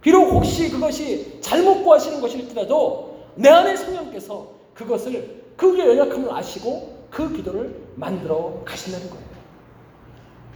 비록 0.00 0.30
혹시 0.30 0.70
그것이 0.70 1.40
잘못 1.40 1.82
구하시는 1.82 2.20
것일지라도 2.20 3.16
내 3.36 3.48
안에 3.48 3.76
성령께서 3.76 4.50
그것을 4.74 5.42
그의 5.56 5.88
연약함을 5.88 6.32
아시고 6.32 7.06
그 7.10 7.32
기도를 7.34 7.74
만들어 7.94 8.62
가신다는 8.64 9.08
거예요. 9.10 9.26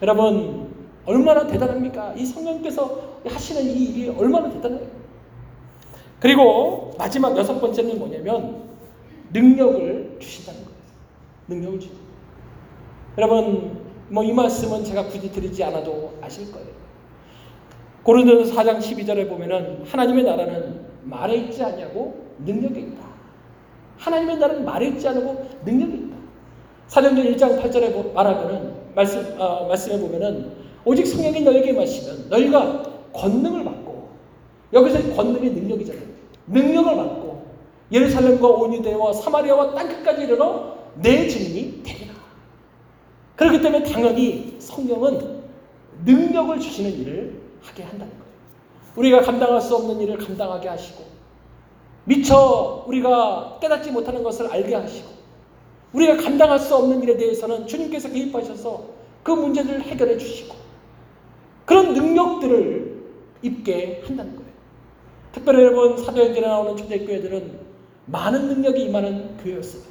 여러분 0.02 0.70
얼마나 1.06 1.46
대단합니까? 1.46 2.14
이 2.16 2.26
성령께서 2.26 3.09
하시는 3.24 3.62
이 3.62 3.84
일이 3.84 4.08
얼마나 4.08 4.50
대단해요. 4.50 4.86
그리고 6.20 6.94
마지막 6.98 7.36
여섯 7.36 7.58
번째는 7.60 7.98
뭐냐면 7.98 8.62
능력을 9.32 10.16
주신다는 10.20 10.60
거예요. 10.64 10.78
능력을 11.48 11.80
주신다. 11.80 12.00
여러분 13.18 13.90
뭐 14.08 14.24
이 14.24 14.32
말씀은 14.32 14.84
제가 14.84 15.06
굳이 15.06 15.30
드리지 15.30 15.62
않아도 15.64 16.14
아실 16.20 16.50
거예요. 16.52 16.68
고린도서 18.02 18.54
4장 18.54 18.78
12절에 18.78 19.28
보면은 19.28 19.84
하나님의 19.84 20.24
나라는 20.24 20.80
말에 21.04 21.36
있지 21.36 21.62
않냐고 21.62 22.26
능력에 22.44 22.80
있다. 22.80 23.02
하나님의 23.98 24.38
나라는 24.38 24.64
말에 24.64 24.88
있지 24.88 25.06
않고 25.08 25.48
능력이 25.64 25.96
있다. 26.06 26.16
사도행전 26.88 27.24
1장 27.26 27.62
8절에 27.62 28.12
말하면은 28.12 28.74
말씀 28.94 29.36
어, 29.38 29.66
말씀에 29.68 30.00
보면은 30.00 30.50
오직 30.84 31.06
성령이 31.06 31.42
너에게 31.42 31.72
마시면 31.72 32.28
너희가 32.30 32.82
권능을 33.12 33.64
받고 33.64 34.08
여기서 34.72 35.14
권능의 35.14 35.50
능력이잖아요. 35.50 36.04
능력을 36.46 36.96
받고 36.96 37.42
예루살렘과 37.92 38.46
온 38.48 38.74
유대와 38.74 39.12
사마리아와 39.12 39.74
땅끝까지 39.74 40.22
이르러 40.22 40.76
내 40.94 41.26
증인이 41.26 41.82
되리라. 41.82 42.14
그렇기 43.36 43.62
때문에 43.62 43.84
당연히 43.90 44.56
성령은 44.58 45.40
능력을 46.04 46.60
주시는 46.60 46.92
일을 47.00 47.40
하게 47.62 47.82
한다는 47.82 48.12
거예요. 48.12 48.30
우리가 48.96 49.22
감당할 49.22 49.60
수 49.60 49.76
없는 49.76 50.00
일을 50.00 50.18
감당하게 50.18 50.68
하시고 50.68 51.04
미처 52.04 52.84
우리가 52.86 53.58
깨닫지 53.60 53.90
못하는 53.90 54.22
것을 54.22 54.50
알게 54.50 54.74
하시고 54.74 55.08
우리가 55.92 56.16
감당할 56.16 56.58
수 56.58 56.74
없는 56.76 57.02
일에 57.02 57.16
대해서는 57.16 57.66
주님께서 57.66 58.10
개입하셔서 58.10 58.84
그 59.22 59.32
문제를 59.32 59.82
해결해 59.82 60.16
주시고 60.18 60.54
그런 61.64 61.92
능력들을 61.94 62.89
입게 63.42 64.02
한다는 64.06 64.36
거예요. 64.36 64.50
특별히 65.32 65.64
여러분 65.64 65.96
사도행전에 65.96 66.46
나오는 66.46 66.76
초대교회들은 66.76 67.58
많은 68.06 68.48
능력이 68.48 68.82
임하는 68.84 69.36
교회였어요. 69.38 69.82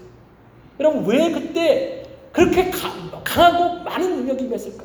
여러분 0.80 1.06
왜 1.06 1.32
그때 1.32 2.04
그렇게 2.32 2.70
강하고 2.70 3.84
많은 3.84 4.18
능력이 4.18 4.46
임했을까? 4.46 4.84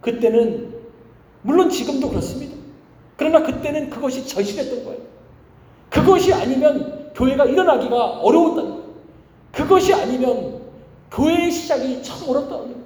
그때는 0.00 0.74
물론 1.42 1.70
지금도 1.70 2.08
그렇습니다. 2.08 2.56
그러나 3.16 3.42
그때는 3.42 3.90
그것이 3.90 4.26
절실했던 4.26 4.84
거예요. 4.84 5.00
그것이 5.90 6.32
아니면 6.32 7.12
교회가 7.14 7.44
일어나기가 7.44 8.20
어려웠다는 8.20 8.70
거예요. 8.70 8.92
그것이 9.52 9.92
아니면 9.92 10.62
교회의 11.10 11.50
시작이 11.50 12.02
처음 12.02 12.30
어렵다는 12.30 12.64
거예요. 12.64 12.82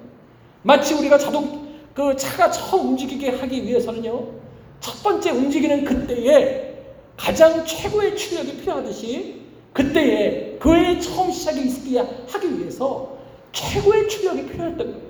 마치 0.63 0.95
우리가 0.95 1.17
자동 1.17 1.67
그 1.95 2.15
차가 2.17 2.51
처음 2.51 2.89
움직이게 2.89 3.31
하기 3.31 3.65
위해서는요. 3.65 4.46
첫 4.81 5.03
번째 5.03 5.31
움직이는 5.31 5.85
그때에 5.85 6.85
가장 7.17 7.65
최고의 7.65 8.17
출력이 8.17 8.59
필요하듯이 8.59 9.43
그때에 9.73 10.59
교회의 10.61 11.01
처음 11.01 11.31
시작이 11.31 11.61
있게 11.61 11.99
하기 11.99 12.59
위해서 12.59 13.17
최고의 13.53 14.09
출력이 14.09 14.47
필요했던 14.47 14.87
거예요. 14.87 15.07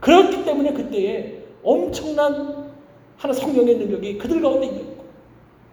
그렇기 0.00 0.44
때문에 0.44 0.72
그때에 0.72 1.44
엄청난 1.62 2.72
하나 3.16 3.32
성령의 3.32 3.76
능력이 3.76 4.18
그들 4.18 4.42
가운데 4.42 4.66
있고 4.66 5.04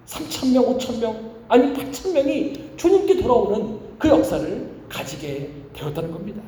3천 0.05 0.53
명, 0.53 0.65
5천 0.65 0.99
명, 0.99 1.31
아니 1.47 1.73
8천 1.73 2.13
명이 2.13 2.71
주님께 2.77 3.21
돌아오는 3.21 3.79
그 3.97 4.07
역사를 4.07 4.69
가지게 4.87 5.51
되었다는 5.73 6.11
겁니다. 6.11 6.41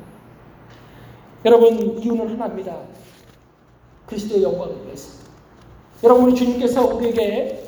여러분 1.44 1.98
이유는 1.98 2.28
하나입니다. 2.28 2.78
그리스도의 4.06 4.42
영광을 4.42 4.84
위해서. 4.84 5.21
여러분 6.04 6.24
우리 6.24 6.34
주님께서 6.34 6.96
우리에게 6.96 7.62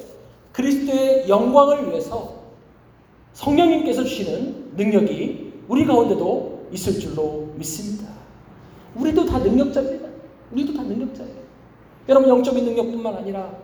그리스도의 0.53 1.29
영광을 1.29 1.91
위해서 1.91 2.35
성령님께서 3.33 4.05
주시는 4.05 4.73
능력이 4.77 5.53
우리 5.69 5.85
가운데도 5.87 6.69
있을 6.73 6.99
줄로 6.99 7.49
믿습니다. 7.57 8.09
우리도 8.97 9.27
다 9.27 9.39
능력자입니다. 9.39 10.09
우리도 10.53 10.75
다 10.75 10.83
능력자예요. 10.83 11.45
여러분 12.09 12.29
영적인 12.29 12.65
능력뿐만 12.65 13.15
아니라 13.15 13.57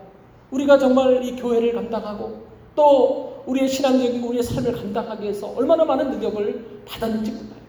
우리가 0.51 0.79
정말 0.79 1.25
이 1.25 1.37
교회를 1.37 1.73
감당하고 1.73 2.47
또 2.75 3.43
우리의 3.47 3.69
신앙적인 3.69 4.23
우리의 4.23 4.43
삶을 4.43 4.73
감당하기 4.73 5.23
위해서 5.23 5.49
얼마나 5.57 5.85
많은 5.85 6.11
능력을 6.11 6.83
받았는지 6.87 7.33
몰라요. 7.33 7.61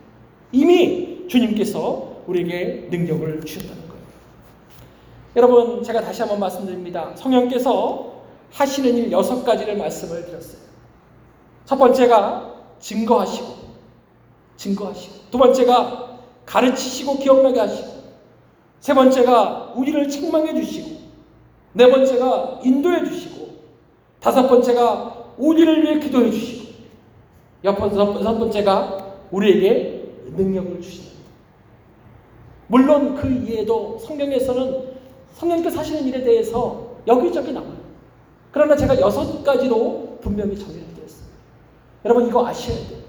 이미 0.52 1.28
주님께서 1.28 2.24
우리에게 2.28 2.88
능력을 2.92 3.42
거예요. 3.42 3.81
여러분 5.36 5.82
제가 5.82 6.02
다시 6.02 6.22
한번 6.22 6.40
말씀드립니다. 6.40 7.12
성령께서 7.16 8.12
하시는 8.52 8.98
일 8.98 9.12
여섯 9.12 9.44
가지를 9.44 9.78
말씀을 9.78 10.26
드렸어요. 10.26 10.62
첫 11.66 11.78
번째가 11.78 12.54
증거하시고 12.80 13.48
증거하시고 14.58 15.16
두 15.32 15.38
번째가 15.38 16.18
가르치시고 16.46 17.20
기억나게 17.20 17.60
하시고 17.60 17.90
세 18.82 18.94
번째가 18.94 19.74
우리를 19.76 20.10
책망해 20.10 20.54
주시고 20.54 21.00
네 21.74 21.90
번째가 21.90 22.60
인도해 22.64 23.06
주시고 23.06 23.52
다섯 24.20 24.48
번째가 24.48 25.16
우리를 25.38 25.84
위해 25.84 26.00
기도해 26.00 26.30
주시고 26.30 26.72
여섯 27.64 28.38
번째가 28.38 29.16
우리에게 29.32 30.12
능력을 30.36 30.82
주십니다. 30.82 31.12
물론 32.68 33.16
그 33.16 33.28
이외에도 33.28 33.98
성경에서는 34.00 34.91
성령께서 35.34 35.80
하시는 35.80 36.04
일에 36.06 36.24
대해서 36.24 36.92
여기저기 37.08 37.52
나와요. 37.52 37.78
그러나 38.52 38.76
제가 38.76 39.00
여섯 39.00 39.44
가지로 39.44 40.18
분명히 40.22 40.58
정리를 40.58 40.94
드렸어요. 40.94 41.26
여러분 42.06 42.28
이거 42.28 42.46
아셔야 42.46 42.76
돼요. 42.88 43.00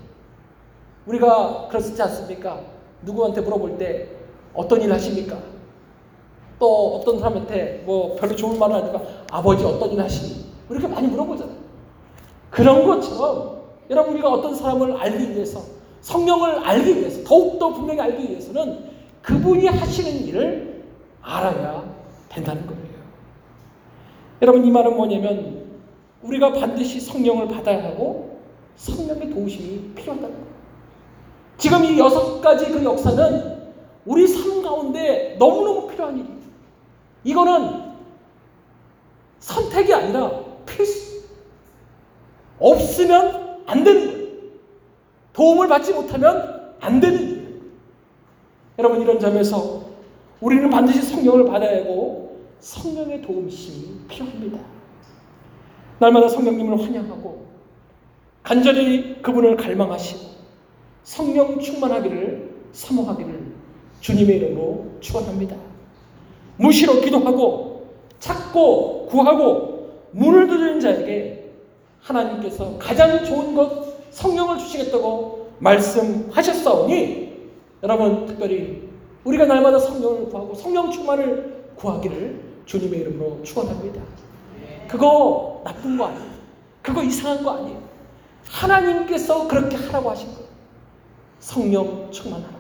우리가 1.07 1.69
그렇지 1.69 2.01
않습니까? 2.01 2.61
누구한테 3.03 3.41
물어볼 3.41 3.79
때 3.79 4.09
어떤 4.55 4.81
일 4.81 4.93
하십니까? 4.93 5.37
또 6.59 6.97
어떤 6.97 7.19
사람한테 7.19 7.83
뭐 7.85 8.15
별로 8.17 8.37
좋은 8.37 8.59
말을 8.59 8.77
하니까 8.77 9.03
아버지 9.31 9.65
어떤 9.65 9.91
일 9.91 10.01
하시니? 10.01 10.45
이렇게 10.71 10.87
많이 10.87 11.09
물어보잖아요. 11.09 11.57
그런 12.51 12.87
것처럼 12.87 13.63
여러분 13.91 14.15
우리가 14.15 14.31
어떤 14.31 14.55
사람을 14.55 14.97
알기 14.97 15.35
위해서 15.35 15.61
성령을 16.03 16.59
알기 16.65 16.99
위해서 16.99 17.25
더욱더 17.25 17.71
분명히 17.71 18.01
알기 18.01 18.31
위해서는 18.31 18.91
그분이 19.23 19.67
하시는 19.67 20.27
일을 20.27 20.85
알아야 21.21 21.92
된다는 22.33 22.67
거예요. 22.67 22.83
여러분 24.41 24.65
이 24.65 24.71
말은 24.71 24.97
뭐냐면 24.97 25.63
우리가 26.23 26.53
반드시 26.53 27.01
성령을 27.01 27.49
받아야 27.49 27.85
하고 27.85 28.41
성령의 28.77 29.31
도우심이 29.31 29.95
필요하다는 29.95 30.35
거예요. 30.35 30.53
지금 31.59 31.85
이 31.85 31.99
여섯 31.99 32.41
가지 32.41 32.67
그 32.67 32.83
역사는 32.83 33.63
우리 34.05 34.27
삶 34.27 34.63
가운데 34.63 35.37
너무너무 35.39 35.89
필요한 35.89 36.19
일이에요. 36.19 36.39
이거는 37.25 37.93
선택이 39.39 39.93
아니라 39.95 40.31
필수. 40.67 41.23
없으면 42.59 43.63
안 43.67 43.85
되는 43.85 44.07
거예요. 44.07 44.29
도움을 45.33 45.69
받지 45.69 45.93
못하면 45.93 46.75
안 46.81 47.01
되는 47.01 47.19
거예요. 47.19 47.61
여러분 48.79 49.01
이런 49.01 49.19
점에서 49.19 49.82
우리는 50.43 50.69
반드시 50.71 51.01
성령을 51.03 51.45
받아야 51.45 51.79
하고 51.79 52.41
성령의 52.59 53.23
도움심이 53.23 54.09
필요합니다. 54.09 54.59
날마다 56.01 56.29
성령님을 56.29 56.83
환영하고 56.83 57.47
간절히 58.43 59.23
그분을 59.23 59.57
갈망하시고 59.57 60.33
성령 61.05 61.61
충만하기를 61.61 62.51
사모하기를 62.73 63.53
주님의 64.01 64.37
이름으로 64.39 64.97
축원합니다. 64.99 65.55
무시로 66.57 67.01
기도하고 67.01 67.93
찾고 68.19 69.07
구하고 69.07 70.09
문을 70.11 70.49
두드리는 70.49 70.81
자에게 70.81 71.53
하나님께서 72.01 72.79
가장 72.79 73.25
좋은 73.25 73.55
것 73.55 74.11
성령을 74.11 74.59
주시겠다고 74.59 75.53
말씀하셨사오니 75.61 77.33
여러분 77.85 78.27
특별히 78.27 78.82
우리가 79.25 79.47
날마다 79.47 79.79
성령을 79.79 80.27
구하고 80.27 80.55
성령 80.55 80.91
충만을 80.91 81.73
구하기를 81.77 82.41
주님의 82.67 83.01
이름으로 83.01 83.43
축원합니다. 83.43 84.03
그거 84.89 85.63
나쁜 85.65 85.97
거 85.97 86.07
아니에요. 86.07 86.33
그거 86.83 87.03
이상한 87.03 87.43
거 87.43 87.53
아니에요. 87.59 87.83
하나님께서 88.49 89.47
그렇게 89.47 89.77
하라고 89.77 90.11
하신 90.11 90.27
거예요. 90.35 90.49
성령 91.39 92.11
충만하라. 92.11 92.55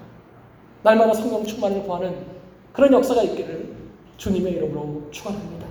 날마다 0.83 1.15
성령 1.15 1.45
충만을 1.45 1.83
구하는 1.83 2.27
그런 2.73 2.93
역사가 2.93 3.23
있기를 3.23 3.75
주님의 4.17 4.53
이름으로 4.55 5.09
축원합니다. 5.11 5.67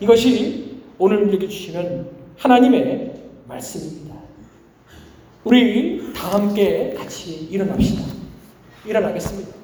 이것이 0.00 0.82
오늘 0.98 1.22
우리에게 1.24 1.48
주시는 1.48 2.10
하나님의 2.36 3.14
말씀입니다. 3.46 4.16
우리 5.44 6.12
다 6.12 6.34
함께 6.34 6.94
같이 6.94 7.46
일어납시다. 7.50 8.02
일어나겠습니다. 8.86 9.59